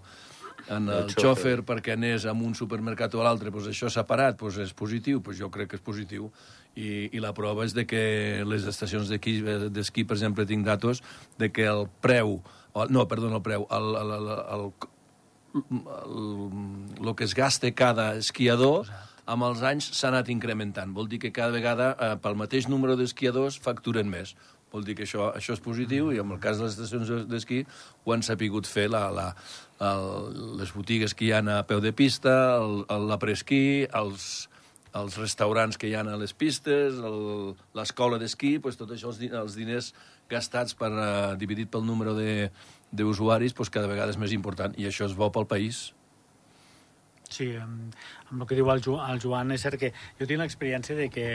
en 0.66 0.88
el, 0.88 1.04
El 1.04 1.14
xòfer 1.14 1.60
xòfer. 1.60 1.66
perquè 1.70 1.94
anés 1.94 2.26
a 2.26 2.34
un 2.34 2.54
supermercat 2.58 3.14
o 3.14 3.22
a 3.22 3.28
l'altre, 3.28 3.54
doncs 3.54 3.70
això 3.70 3.90
s'ha 3.90 4.06
parat, 4.06 4.38
doncs 4.42 4.58
és 4.66 4.74
positiu, 4.74 5.22
doncs 5.22 5.38
jo 5.38 5.50
crec 5.54 5.70
que 5.70 5.78
és 5.78 5.86
positiu. 5.86 6.30
I, 6.78 7.10
i 7.10 7.20
la 7.20 7.32
prova 7.34 7.64
és 7.66 7.74
de 7.74 7.82
que 7.88 8.44
les 8.46 8.64
estacions 8.70 9.10
d'esquí, 9.10 9.40
d'esquí, 9.74 10.04
per 10.06 10.16
exemple, 10.16 10.46
tinc 10.46 10.64
datos 10.64 11.02
de 11.38 11.50
que 11.50 11.66
el 11.66 11.88
preu, 12.00 12.38
no, 12.88 13.06
perdó, 13.10 13.32
el 13.34 13.42
preu, 13.42 13.66
el, 13.74 13.88
el, 14.00 14.12
el, 14.16 14.30
el, 14.38 14.66
el, 15.58 17.04
el 17.04 17.14
que 17.18 17.26
es 17.26 17.34
gasta 17.34 17.72
cada 17.74 18.14
esquiador 18.16 18.86
amb 19.30 19.46
els 19.46 19.62
anys 19.66 19.90
s'ha 19.94 20.08
anat 20.10 20.30
incrementant. 20.32 20.94
Vol 20.94 21.08
dir 21.10 21.20
que 21.22 21.32
cada 21.34 21.54
vegada, 21.54 21.92
eh, 21.98 22.14
pel 22.22 22.38
mateix 22.38 22.68
número 22.68 22.96
d'esquiadors, 22.98 23.58
facturen 23.62 24.08
més. 24.10 24.34
Vol 24.70 24.84
dir 24.86 24.94
que 24.98 25.06
això, 25.06 25.32
això 25.34 25.54
és 25.56 25.62
positiu 25.62 26.12
i 26.14 26.20
en 26.22 26.30
el 26.30 26.38
cas 26.42 26.58
de 26.58 26.66
les 26.66 26.78
estacions 26.78 27.26
d'esquí 27.30 27.64
ho 28.04 28.14
han 28.14 28.22
sapigut 28.22 28.68
fer 28.70 28.86
la, 28.90 29.08
la, 29.10 29.26
el, 29.82 30.58
les 30.60 30.70
botigues 30.74 31.14
que 31.14 31.26
hi 31.26 31.32
ha 31.34 31.42
a 31.58 31.64
peu 31.66 31.82
de 31.82 31.92
pista, 31.92 32.56
el, 32.62 32.84
el, 32.88 33.08
la 33.10 33.18
presquí, 33.18 33.86
els, 33.90 34.48
els 34.98 35.16
restaurants 35.20 35.78
que 35.78 35.86
hi 35.86 35.94
ha 35.94 36.00
a 36.02 36.16
les 36.18 36.32
pistes, 36.34 36.96
l'escola 37.76 38.18
d'esquí, 38.18 38.56
doncs 38.58 38.76
tot 38.80 38.90
això, 38.90 39.12
els, 39.12 39.20
els 39.22 39.54
diners 39.58 39.92
gastats 40.30 40.74
per, 40.74 40.90
uh, 40.90 41.36
dividit 41.38 41.70
pel 41.70 41.84
número 41.86 42.16
d'usuaris, 42.92 43.54
doncs 43.54 43.70
cada 43.70 43.86
vegada 43.90 44.10
és 44.10 44.18
més 44.18 44.32
important, 44.34 44.74
i 44.78 44.86
això 44.90 45.06
és 45.06 45.14
bo 45.14 45.30
pel 45.30 45.46
país. 45.46 45.92
Sí, 47.30 47.52
amb, 47.62 47.94
amb 48.32 48.42
el 48.42 48.48
que 48.50 48.56
diu 48.58 48.70
el, 48.72 48.80
Jo- 48.82 48.98
el 49.06 49.20
Joan, 49.22 49.52
és 49.54 49.62
cert 49.62 49.78
que 49.78 49.92
jo 50.18 50.26
tinc 50.26 50.42
l'experiència 50.42 50.96
de 50.98 51.06
que 51.14 51.26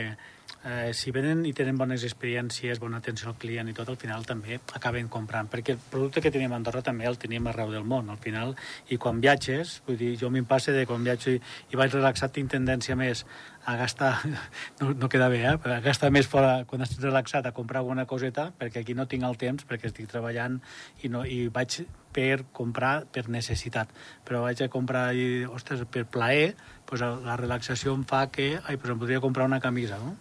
eh, 0.65 0.93
si 0.93 1.12
venen 1.13 1.43
i 1.45 1.53
tenen 1.53 1.77
bones 1.77 2.03
experiències, 2.08 2.79
bona 2.81 2.97
atenció 2.97 3.29
al 3.29 3.38
client 3.41 3.69
i 3.69 3.75
tot, 3.77 3.89
al 3.91 3.99
final 4.01 4.25
també 4.25 4.60
acaben 4.77 5.10
comprant, 5.13 5.49
perquè 5.51 5.75
el 5.75 5.81
producte 5.91 6.23
que 6.23 6.31
tenim 6.34 6.53
a 6.53 6.60
Andorra 6.60 6.81
també 6.86 7.05
el 7.05 7.19
tenim 7.21 7.47
arreu 7.47 7.71
del 7.73 7.86
món, 7.86 8.10
al 8.10 8.21
final, 8.21 8.55
i 8.89 8.97
quan 8.97 9.21
viatges, 9.21 9.79
vull 9.88 9.99
dir, 9.99 10.15
jo 10.21 10.31
m'hi 10.34 10.45
passa 10.47 10.73
de 10.75 10.86
quan 10.89 11.05
viatjo 11.05 11.36
i, 11.36 11.41
i 11.71 11.79
vaig 11.79 11.93
relaxat, 11.93 12.34
tinc 12.36 12.51
tendència 12.51 12.97
més 12.97 13.25
a 13.65 13.75
gastar, 13.77 14.13
no, 14.79 14.93
no 14.93 15.10
queda 15.10 15.29
bé, 15.29 15.43
eh? 15.49 15.58
però 15.62 15.77
a 15.77 15.84
gastar 15.86 16.12
més 16.13 16.29
fora 16.29 16.63
quan 16.69 16.86
estic 16.86 17.03
relaxat 17.03 17.45
a 17.45 17.53
comprar 17.53 17.81
alguna 17.81 18.05
coseta, 18.10 18.51
perquè 18.58 18.81
aquí 18.81 18.97
no 18.97 19.08
tinc 19.10 19.25
el 19.25 19.38
temps, 19.41 19.65
perquè 19.69 19.89
estic 19.91 20.10
treballant 20.12 20.60
i, 21.01 21.10
no, 21.13 21.25
i 21.25 21.47
vaig 21.53 21.84
per 22.15 22.45
comprar 22.55 23.03
per 23.12 23.25
necessitat. 23.27 23.89
Però 24.25 24.45
vaig 24.45 24.62
a 24.63 24.69
comprar, 24.71 25.10
i, 25.17 25.43
ostres, 25.51 25.84
per 25.91 26.05
plaer, 26.08 26.53
pues 26.86 27.02
la 27.02 27.38
relaxació 27.39 27.95
em 27.98 28.04
fa 28.08 28.26
que 28.32 28.56
ai, 28.63 28.78
pues 28.78 28.91
em 28.93 29.00
podria 29.02 29.21
comprar 29.24 29.48
una 29.50 29.62
camisa, 29.62 29.98
no? 30.02 30.15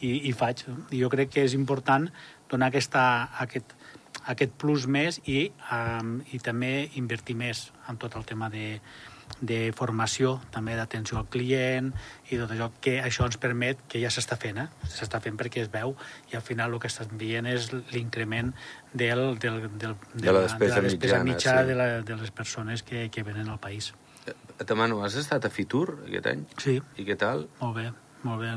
I, 0.00 0.28
i 0.30 0.32
faig. 0.32 0.64
I 0.94 1.02
jo 1.02 1.10
crec 1.10 1.32
que 1.34 1.44
és 1.46 1.54
important 1.58 2.06
donar 2.50 2.70
aquesta, 2.70 3.04
aquest, 3.44 3.74
aquest 4.30 4.54
plus 4.60 4.86
més 4.86 5.20
i, 5.26 5.48
um, 5.74 6.18
i 6.32 6.40
també 6.42 6.90
invertir 7.00 7.36
més 7.38 7.68
en 7.90 7.98
tot 8.00 8.14
el 8.18 8.26
tema 8.28 8.50
de, 8.52 8.78
de 9.40 9.58
formació, 9.76 10.38
també 10.54 10.74
d'atenció 10.78 11.18
al 11.20 11.28
client 11.30 11.92
i 12.30 12.38
tot 12.40 12.52
això, 12.54 12.70
que 12.84 12.98
això 13.04 13.26
ens 13.28 13.38
permet, 13.40 13.80
que 13.90 14.00
ja 14.02 14.10
s'està 14.12 14.38
fent, 14.40 14.58
eh? 14.64 14.66
s'està 14.88 15.20
fent 15.24 15.38
perquè 15.38 15.62
es 15.64 15.70
veu 15.72 15.94
i 16.32 16.36
al 16.38 16.44
final 16.44 16.74
el 16.74 16.82
que 16.82 16.90
estan 16.90 17.14
veient 17.20 17.46
és 17.46 17.70
l'increment 17.92 18.52
del, 18.92 19.24
del, 19.38 19.68
del, 19.78 19.96
De 20.14 20.32
la 20.32 20.44
despesa 20.46 20.78
de 20.78 20.82
la 20.82 20.88
despesa 20.88 21.22
mitjana, 21.22 21.30
mitjana 21.30 21.62
sí. 21.62 21.68
de, 21.72 21.78
la, 21.78 21.88
de 22.02 22.20
les 22.22 22.30
persones 22.30 22.82
que, 22.82 23.08
que 23.10 23.22
venen 23.26 23.48
al 23.48 23.60
país. 23.62 23.92
Et 24.58 24.66
demano, 24.66 25.00
has 25.04 25.14
estat 25.20 25.44
a 25.46 25.50
Fitur 25.54 25.86
aquest 26.06 26.26
any? 26.32 26.44
Sí, 26.58 26.78
I 26.98 27.06
què 27.06 27.16
tal? 27.18 27.46
molt 27.60 27.76
bé, 27.76 27.86
molt 28.26 28.40
bé. 28.42 28.50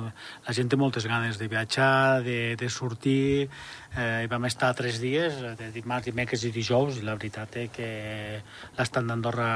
La 0.48 0.54
gent 0.58 0.72
té 0.72 0.78
moltes 0.80 1.06
ganes 1.06 1.38
de 1.38 1.48
viatjar, 1.52 2.24
de, 2.26 2.56
de 2.58 2.70
sortir, 2.70 3.50
Eh, 3.92 4.24
hi 4.24 4.28
vam 4.32 4.46
estar 4.48 4.70
tres 4.72 5.02
dies, 5.04 5.36
eh, 5.44 5.50
de 5.60 5.66
dimarts, 5.76 6.06
dimecres 6.08 6.46
i 6.48 6.52
dijous, 6.56 6.96
i 6.96 7.04
la 7.04 7.18
veritat 7.18 7.58
és 7.60 7.72
que 7.76 7.88
l'estat 8.78 9.04
d'Andorra 9.04 9.48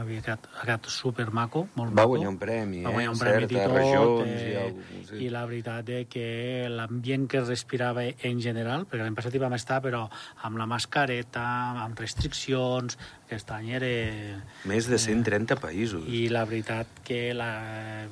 havia 0.00 0.18
quedat, 0.24 0.48
ha 0.50 0.64
quedat 0.64 0.88
supermaco, 0.90 1.68
molt 1.76 1.92
Va 1.92 2.02
maco. 2.02 2.16
guanyar 2.16 2.32
un 2.32 2.38
premi, 2.38 2.82
Va 2.82 2.90
eh? 2.90 2.92
guanyar 2.92 3.12
un 3.12 3.14
en 3.14 3.22
premi 3.22 3.44
i 3.44 3.46
certes 3.46 3.68
tot, 3.68 3.76
regions 3.76 4.26
eh, 4.26 4.48
i 4.50 4.54
cosa, 4.56 5.10
sí. 5.12 5.20
i 5.22 5.28
la 5.30 5.44
veritat 5.46 5.92
és 5.94 6.08
que 6.10 6.26
l'ambient 6.74 7.28
que 7.30 7.38
es 7.38 7.46
respirava 7.46 8.02
en 8.02 8.40
general, 8.42 8.88
perquè 8.90 9.04
l'any 9.04 9.14
passat 9.14 9.36
hi 9.38 9.44
vam 9.44 9.54
estar, 9.54 9.78
però 9.84 10.08
amb 10.42 10.58
la 10.58 10.66
mascareta, 10.66 11.46
amb 11.86 12.02
restriccions, 12.02 12.98
aquest 13.28 13.54
any 13.54 13.70
era... 13.78 13.92
Més 14.66 14.90
de 14.90 14.98
130 14.98 15.54
països. 15.62 16.02
I 16.10 16.26
la 16.34 16.42
veritat 16.50 16.98
que 17.06 17.30
la, 17.32 17.48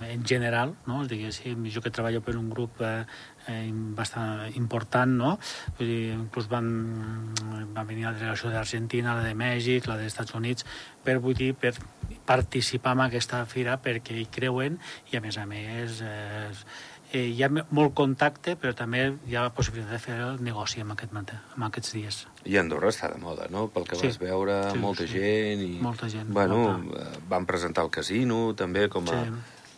en 0.09 0.23
general, 0.25 0.77
no, 0.87 1.03
diguéssim, 1.11 1.67
jo 1.75 1.83
que 1.83 1.91
treballo 1.91 2.23
per 2.23 2.37
un 2.39 2.49
grup 2.55 2.81
eh, 2.87 3.03
eh, 3.49 3.71
bastant 3.97 4.55
important, 4.57 5.11
no? 5.19 5.39
Vull 5.79 5.89
dir, 5.89 6.13
inclús 6.15 6.49
van, 6.51 6.69
van 7.75 7.87
venir 7.87 8.05
la 8.07 8.13
delegació 8.15 8.51
d'Argentina, 8.51 9.17
la 9.19 9.25
de 9.27 9.35
Mèxic, 9.35 9.87
la 9.89 9.97
dels 9.97 10.13
Estats 10.13 10.35
Units, 10.39 10.67
per, 11.05 11.19
vull 11.19 11.35
dir, 11.35 11.53
per 11.55 11.75
participar 12.27 12.93
en 12.97 13.07
aquesta 13.09 13.45
fira 13.51 13.79
perquè 13.83 14.15
hi 14.21 14.27
creuen 14.31 14.79
i, 15.11 15.17
a 15.17 15.21
més 15.25 15.39
a 15.39 15.47
més, 15.47 16.01
eh, 16.07 16.51
eh, 17.13 17.25
hi 17.29 17.43
ha 17.45 17.49
molt 17.51 17.95
contacte, 17.99 18.55
però 18.57 18.73
també 18.79 19.03
hi 19.29 19.35
ha 19.37 19.43
la 19.49 19.53
possibilitat 19.55 19.91
de 19.93 19.99
fer 20.01 20.19
el 20.23 20.39
negoci 20.45 20.81
en, 20.85 20.93
aquest, 20.95 21.13
en 21.13 21.67
aquests 21.69 21.93
dies. 21.97 22.21
I 22.49 22.57
Andorra 22.59 22.89
està 22.95 23.11
de 23.13 23.19
moda, 23.23 23.49
no? 23.51 23.67
Pel 23.75 23.85
que 23.89 23.97
Sí. 23.97 24.07
vas 24.07 24.19
veure, 24.19 24.61
Sí, 24.73 24.79
molta 24.79 25.07
sí. 25.07 25.19
gent... 25.19 25.61
I... 25.67 25.79
Molta 25.83 26.09
gent, 26.09 26.31
Bueno, 26.33 26.57
molta. 26.79 27.03
eh, 27.03 27.19
van 27.29 27.45
presentar 27.47 27.85
el 27.85 27.91
casino, 27.91 28.55
també, 28.55 28.89
com 28.89 29.05
a 29.11 29.19
Sí. 29.25 29.31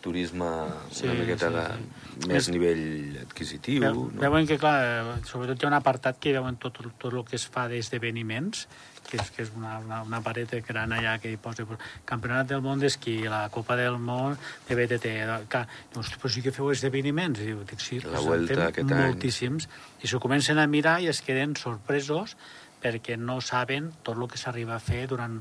Turisme 0.05 0.47
Sí, 0.93 1.07
una 1.09 1.15
miqueta 1.23 1.49
sí, 1.49 1.55
de 1.57 1.67
sí. 1.67 2.29
més 2.29 2.43
És- 2.45 2.49
nivell 2.53 2.83
adquisitiu. 3.25 3.81
Veu, 3.83 4.03
no? 4.13 4.21
Veuen 4.21 4.47
que, 4.47 4.59
clar, 4.61 4.75
eh, 4.85 5.21
sobretot 5.25 5.63
hi 5.63 5.65
ha 5.67 5.71
un 5.73 5.77
apartat 5.81 6.19
que 6.21 6.35
veuen 6.37 6.59
tot, 6.61 6.77
tot 7.01 7.13
el 7.15 7.25
que 7.25 7.37
es 7.41 7.47
fa 7.49 7.65
d'esdeveniments, 7.73 8.67
que 9.09 9.19
és, 9.21 9.31
que 9.35 9.43
és 9.45 9.51
una, 9.57 9.79
una, 9.85 10.03
una 10.05 10.21
paret 10.25 10.53
gran 10.67 10.93
allà 10.97 11.19
que 11.21 11.31
hi 11.33 11.37
posa 11.41 11.65
pues, 11.69 11.81
Campionat 12.09 12.49
del 12.49 12.63
món 12.65 12.81
d'esquí, 12.81 13.17
la 13.29 13.43
Copa 13.53 13.77
del 13.77 13.99
món 14.01 14.37
de 14.69 14.77
BTT. 14.79 15.15
Clar, 15.53 15.65
dius, 15.95 16.13
però 16.21 16.31
sí 16.33 16.43
que 16.45 16.53
feu 16.57 16.71
esdeveniments. 16.73 17.41
I 17.41 17.51
diu, 17.53 17.65
dic, 17.69 17.81
sí, 17.85 18.01
La 18.05 18.21
Vuelta 18.25 18.55
fem 18.55 18.67
aquest 18.69 18.93
any. 18.93 19.03
moltíssims. 19.09 19.69
I 20.05 20.09
s'ho 20.09 20.21
comencen 20.21 20.59
a 20.61 20.67
mirar 20.67 20.99
i 21.05 21.09
es 21.13 21.21
queden 21.25 21.57
sorpresos 21.57 22.37
perquè 22.85 23.17
no 23.17 23.41
saben 23.41 23.93
tot 24.05 24.17
el 24.21 24.29
que 24.29 24.37
s'arriba 24.41 24.75
a 24.77 24.81
fer 24.81 25.07
durant 25.09 25.39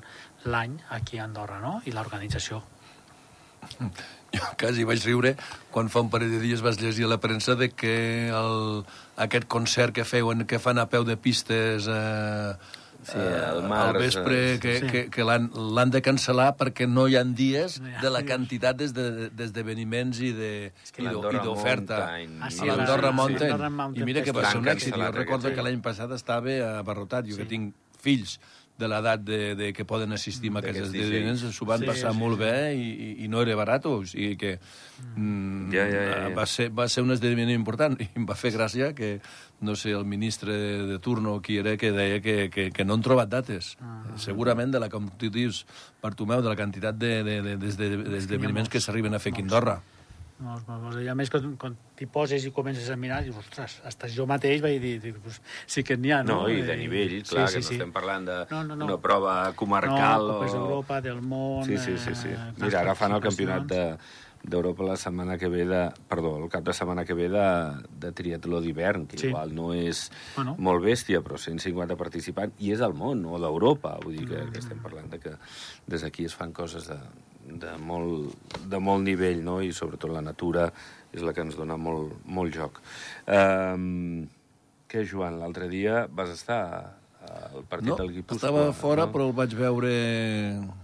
l'any 0.47 0.77
aquí 0.95 1.19
a 1.19 1.25
Andorra, 1.27 1.59
no? 1.59 1.81
I 1.85 1.91
l'organització. 1.91 2.63
Jo 4.33 4.41
quasi 4.57 4.83
vaig 4.83 5.03
riure 5.05 5.35
quan 5.73 5.89
fa 5.93 6.01
un 6.01 6.09
parell 6.09 6.31
de 6.33 6.39
dies 6.41 6.61
vas 6.65 6.79
llegir 6.81 7.05
a 7.05 7.11
la 7.11 7.19
premsa 7.21 7.53
de 7.55 7.69
que 7.69 8.29
el, 8.33 8.83
aquest 9.21 9.45
concert 9.47 9.93
que 9.93 10.05
feuen, 10.05 10.45
que 10.49 10.57
fan 10.59 10.79
a 10.81 10.87
peu 10.89 11.03
de 11.05 11.17
pistes 11.17 11.85
eh, 11.89 12.53
Sí, 13.03 13.19
al 13.19 13.65
març, 13.67 13.89
al 13.89 13.97
vespre, 13.99 14.35
eh, 14.53 14.59
que, 14.63 14.73
sí. 14.79 14.87
que, 14.87 14.99
que 15.11 15.23
l'han 15.27 15.49
l'han 15.75 15.89
de 15.91 15.99
cancel·lar 16.01 16.53
perquè 16.55 16.85
no 16.87 17.03
hi 17.11 17.17
ha 17.19 17.23
dies 17.27 17.81
No 17.83 17.89
hi 17.91 17.97
ha 17.97 18.01
de 18.05 18.09
la 18.13 18.21
dies. 18.21 18.29
quantitat 18.31 18.77
d'esde- 18.79 19.27
d'esdeveniments 19.35 20.21
i 20.23 20.31
de- 20.31 20.71
que 20.93 21.01
i 21.03 21.05
d'o- 21.09 21.19
l'Andorra 21.19 21.41
i 21.41 21.45
d'oferta. 21.45 21.97
Mountain- 22.07 22.39
Ah, 22.41 22.49
sí, 22.49 22.61
a 22.63 22.75
l'Andorra 22.77 23.11
la- 23.11 23.11
Mountain. 23.11 23.99
I 23.99 24.03
mira 24.07 24.23
que 24.23 24.31
va 24.31 24.45
ser 24.49 24.57
un 24.61 24.69
èxit. 24.71 24.95
Jo 24.95 25.11
recordo 25.11 25.49
que 25.51 25.59
any. 25.59 25.65
l'any 25.67 25.81
passat 25.81 26.09
estava 26.15 26.79
abarrotat. 26.79 27.25
Jo 27.27 27.35
Sí. 27.35 27.41
que 27.43 27.45
tinc 27.45 27.73
fills 27.99 28.39
de 28.79 28.87
l'edat 28.89 29.21
de, 29.21 29.53
de 29.55 29.67
que 29.73 29.85
poden 29.85 30.11
assistir 30.15 30.49
a 30.49 30.57
aquests 30.59 30.87
esdeveniments, 30.87 31.43
s'ho 31.53 31.65
van 31.69 31.83
Sí, 31.83 31.85
passar 31.85 32.11
sí, 32.11 32.17
molt 32.19 32.39
sí. 32.39 32.41
bé 32.41 32.73
i, 32.73 32.87
i, 33.23 33.27
no 33.29 33.43
era 33.43 33.55
barat, 33.55 33.85
o 33.85 33.99
sigui 34.09 34.33
que 34.39 34.55
mm, 35.15 35.71
Ja, 35.75 35.85
ja, 35.85 36.01
ja, 36.09 36.17
ja. 36.23 36.33
Va, 36.35 36.45
ser, 36.49 36.69
va 36.73 36.87
ser 36.89 37.03
un 37.05 37.13
esdeveniment 37.13 37.53
important 37.53 37.99
i 38.01 38.09
em 38.17 38.25
va 38.25 38.35
fer 38.35 38.51
gràcia 38.55 38.91
que, 38.97 39.19
no 39.61 39.75
sé, 39.77 39.93
el 39.93 40.05
ministre 40.09 40.57
de, 40.57 40.73
de 40.89 40.99
turno 40.99 41.37
qui 41.41 41.59
era 41.61 41.77
que 41.77 41.93
deia 41.93 42.19
que, 42.21 42.49
que, 42.49 42.71
que 42.73 42.85
no 42.85 42.97
han 42.97 43.05
trobat 43.05 43.29
dates. 43.29 43.75
Ah. 43.79 44.01
Segurament 44.17 44.73
de 44.73 44.81
la, 44.81 44.89
com 44.89 45.09
tu 45.21 45.29
dius, 45.29 45.65
Bartomeu, 46.01 46.41
de 46.41 46.49
la 46.49 46.57
quantitat 46.59 46.97
d'esdeveniments 46.97 47.77
de, 47.77 47.89
de, 47.89 47.97
de, 48.03 48.13
d'esdeveniments 48.17 48.69
que 48.73 48.81
s'arriben 48.81 49.13
a 49.13 49.21
fer 49.21 49.31
a 49.33 49.37
Molts. 49.37 49.45
Andorra. 49.53 49.75
Molts, 49.77 49.92
molts. 50.39 50.97
I 51.03 51.07
a 51.07 51.15
més, 51.15 51.29
quan, 51.29 51.55
quan 51.61 51.75
t'hi 51.95 52.05
poses 52.09 52.43
i 52.45 52.51
comences 52.51 52.89
a 52.89 52.95
mirar, 52.99 53.21
dius, 53.23 53.37
ostres, 53.37 53.77
hasta 53.85 54.07
jo 54.11 54.25
mateix 54.29 54.61
vaig 54.61 54.79
dir, 54.81 54.97
dic, 55.03 55.19
pues, 55.23 55.41
sí 55.67 55.83
que 55.83 55.95
n'hi 55.97 56.11
ha, 56.11 56.23
no? 56.23 56.41
No, 56.43 56.49
i 56.49 56.61
de 56.61 56.73
Eh, 56.73 56.77
nivell, 56.77 57.15
clar, 57.23 57.47
que 57.51 57.61
no 57.61 57.69
estem 57.69 57.91
parlant 57.93 58.25
d'una 58.25 58.47
No, 58.51 58.63
no, 58.63 58.75
no. 58.75 58.87
no, 58.87 58.99
prova 59.01 59.53
comarcal 59.55 60.27
no, 60.27 60.39
o... 60.39 60.43
d'Europa, 60.43 61.01
del 61.01 61.21
món... 61.21 61.65
Sí, 61.65 61.77
sí, 61.77 61.97
sí. 61.97 62.15
sí. 62.15 62.29
eh, 62.29 62.51
Mira, 62.57 62.81
ara 62.81 62.95
fan 62.95 63.13
el 63.13 63.21
campionat 63.21 63.65
de 63.67 63.97
d'Europa 64.43 64.83
la 64.83 64.97
setmana 64.99 65.37
que 65.39 65.47
ve 65.47 65.63
de... 65.63 65.85
Perdó, 66.09 66.33
el 66.43 66.49
cap 66.51 66.65
de 66.67 66.73
setmana 66.75 67.05
que 67.07 67.13
ve 67.15 67.29
de, 67.31 67.43
de 67.95 68.09
triatló 68.11 68.59
d'hivern, 68.59 69.05
que 69.07 69.17
Sí. 69.17 69.27
igual 69.29 69.53
no 69.55 69.69
és 69.73 70.11
Bueno. 70.35 70.57
molt 70.59 70.83
bèstia, 70.83 71.21
però 71.23 71.37
150 71.39 71.95
participants, 71.95 72.53
i 72.59 72.73
és 72.73 72.81
al 72.81 72.91
món, 72.93 73.23
o 73.23 73.39
d'Europa. 73.39 73.95
Vull 74.03 74.17
dir 74.17 74.27
que, 74.27 74.41
Mm. 74.43 74.51
que 74.51 74.59
estem 74.59 74.81
parlant 74.83 75.07
de 75.09 75.19
que 75.19 75.37
des 75.87 76.01
d'aquí 76.03 76.25
es 76.25 76.35
fan 76.35 76.51
coses 76.51 76.89
de, 76.91 76.97
de, 77.59 77.75
molt, 77.77 78.33
de 78.69 78.79
molt 78.79 79.03
nivell, 79.05 79.43
no? 79.43 79.59
I 79.61 79.71
sobretot 79.73 80.11
la 80.11 80.21
natura 80.25 80.69
és 81.13 81.21
la 81.21 81.33
que 81.33 81.41
ens 81.45 81.55
dona 81.59 81.77
molt, 81.77 82.15
molt 82.25 82.53
joc. 82.55 82.79
Um, 83.27 84.25
què, 84.89 85.05
Joan, 85.09 85.39
l'altre 85.41 85.69
dia 85.69 86.07
vas 86.09 86.29
estar 86.33 86.59
al 87.23 87.63
partit 87.71 87.87
No, 87.87 87.95
del 87.95 88.09
Guipúscoa? 88.11 88.35
estava 88.35 88.63
fora, 88.75 89.05
no? 89.05 89.11
però 89.13 89.27
el 89.29 89.33
vaig 89.37 89.53
veure 89.55 89.91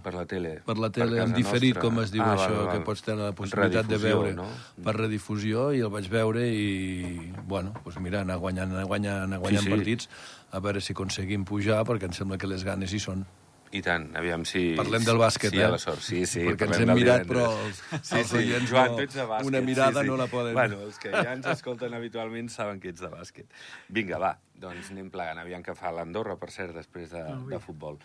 Per 0.02 0.12
la 0.14 0.22
tele. 0.26 0.54
per 0.64 0.78
la 0.80 0.88
tele 0.90 1.18
casa 1.18 1.28
en 1.28 1.34
diferit, 1.36 1.74
nostra. 1.76 1.82
com 1.90 2.00
es 2.00 2.10
diu 2.14 2.22
Ah, 2.24 2.30
això, 2.34 2.54
val, 2.54 2.64
val. 2.66 2.78
que 2.78 2.84
pots 2.86 3.02
tenir 3.04 3.20
la 3.26 3.32
possibilitat 3.36 3.86
de 3.90 3.98
veure 4.00 4.32
no? 4.38 4.46
per 4.82 4.94
redifusió, 4.96 5.66
i 5.76 5.80
el 5.84 5.90
vaig 5.92 6.08
veure 6.08 6.46
i, 6.48 7.32
bueno, 7.46 7.74
doncs 7.84 7.98
mira, 8.00 8.22
anar 8.24 8.38
guanyant, 8.40 8.72
anar 8.72 8.86
guanyant, 8.88 9.22
anar 9.28 9.38
guanyant 9.38 9.66
Sí, 9.66 9.68
sí. 9.70 9.76
partits, 9.76 10.08
a 10.50 10.58
veure 10.64 10.80
si 10.80 10.94
aconseguim 10.96 11.44
pujar, 11.44 11.84
perquè 11.84 12.08
em 12.08 12.16
sembla 12.16 12.38
que 12.40 12.48
les 12.48 12.64
ganes 12.64 12.92
hi 12.96 12.98
són. 13.04 13.26
I 13.72 13.80
tant, 13.86 14.08
aviam 14.18 14.42
si... 14.44 14.72
Parlem 14.74 15.04
del 15.06 15.18
bàsquet, 15.20 15.52
sí, 15.54 15.60
eh? 15.60 15.64
a 15.64 15.70
la 15.70 15.78
sort. 15.78 16.00
Sí, 16.02 16.24
sí, 16.26 16.40
Perquè 16.42 16.66
ens 16.66 16.80
hem 16.82 16.90
mirat, 16.90 17.22
però 17.28 17.44
els- 17.68 17.78
sí, 18.02 18.16
els 18.18 18.28
sí. 18.32 18.36
oients 18.40 18.68
Joan, 18.68 18.88
no- 18.90 18.96
de 18.98 19.06
bàsquet. 19.06 19.46
una 19.46 19.60
mirada 19.62 20.00
sí, 20.00 20.06
sí. 20.06 20.10
no 20.10 20.16
la 20.18 20.26
poden- 20.26 20.54
Bueno, 20.58 20.80
els 20.88 20.98
que 20.98 21.12
ja 21.12 21.32
ens 21.36 21.46
escolten 21.46 21.94
habitualment 21.94 22.50
saben 22.50 22.80
que 22.80 22.88
ets 22.90 23.00
de 23.00 23.06
bàsquet. 23.12 23.46
Vinga, 23.88 24.18
va, 24.18 24.32
doncs 24.58 24.90
anem 24.90 25.08
plegant. 25.14 25.38
Aviam 25.38 25.62
que 25.62 25.76
fa 25.78 25.92
l'Andorra, 25.94 26.34
per 26.36 26.50
cert, 26.50 26.74
després 26.74 27.10
de, 27.14 27.22
Ui. 27.22 27.52
de 27.54 27.60
futbol. 27.62 28.00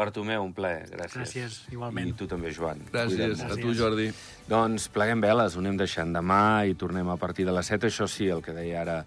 Bartomeu, 0.00 0.42
un 0.48 0.54
plaer, 0.56 0.88
gràcies. 0.88 1.18
Gràcies, 1.20 1.60
igualment. 1.76 2.08
I 2.08 2.12
tu 2.16 2.26
també, 2.26 2.50
Joan. 2.56 2.80
Gràcies, 2.90 3.36
Cuida't 3.36 3.52
a 3.52 3.60
tu, 3.60 3.74
Jordi. 3.74 4.08
Doncs 4.48 4.88
pleguem 4.88 5.20
veles, 5.20 5.54
ho 5.56 5.60
anem 5.60 5.76
deixant 5.76 6.08
demà 6.16 6.64
i 6.66 6.72
tornem 6.74 7.12
a 7.12 7.18
partir 7.20 7.44
de 7.44 7.52
les 7.52 7.66
7. 7.68 7.86
Això 7.92 8.08
sí, 8.08 8.28
el 8.32 8.40
que 8.40 8.52
deia 8.56 8.80
ara 8.80 9.04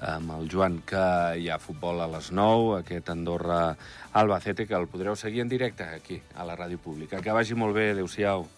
amb 0.00 0.32
el 0.38 0.48
Joan, 0.50 0.80
que 0.86 1.04
hi 1.38 1.50
ha 1.50 1.60
futbol 1.60 2.00
a 2.00 2.08
les 2.10 2.30
9, 2.32 2.80
aquest 2.80 3.12
Andorra-Albacete, 3.12 4.66
que 4.66 4.78
el 4.78 4.88
podreu 4.88 5.16
seguir 5.16 5.42
en 5.44 5.52
directe 5.52 5.84
aquí, 5.84 6.22
a 6.34 6.48
la 6.48 6.56
ràdio 6.56 6.78
pública. 6.78 7.20
Que 7.20 7.34
vagi 7.36 7.54
molt 7.58 7.76
bé, 7.76 7.90
adeu-siau. 7.92 8.48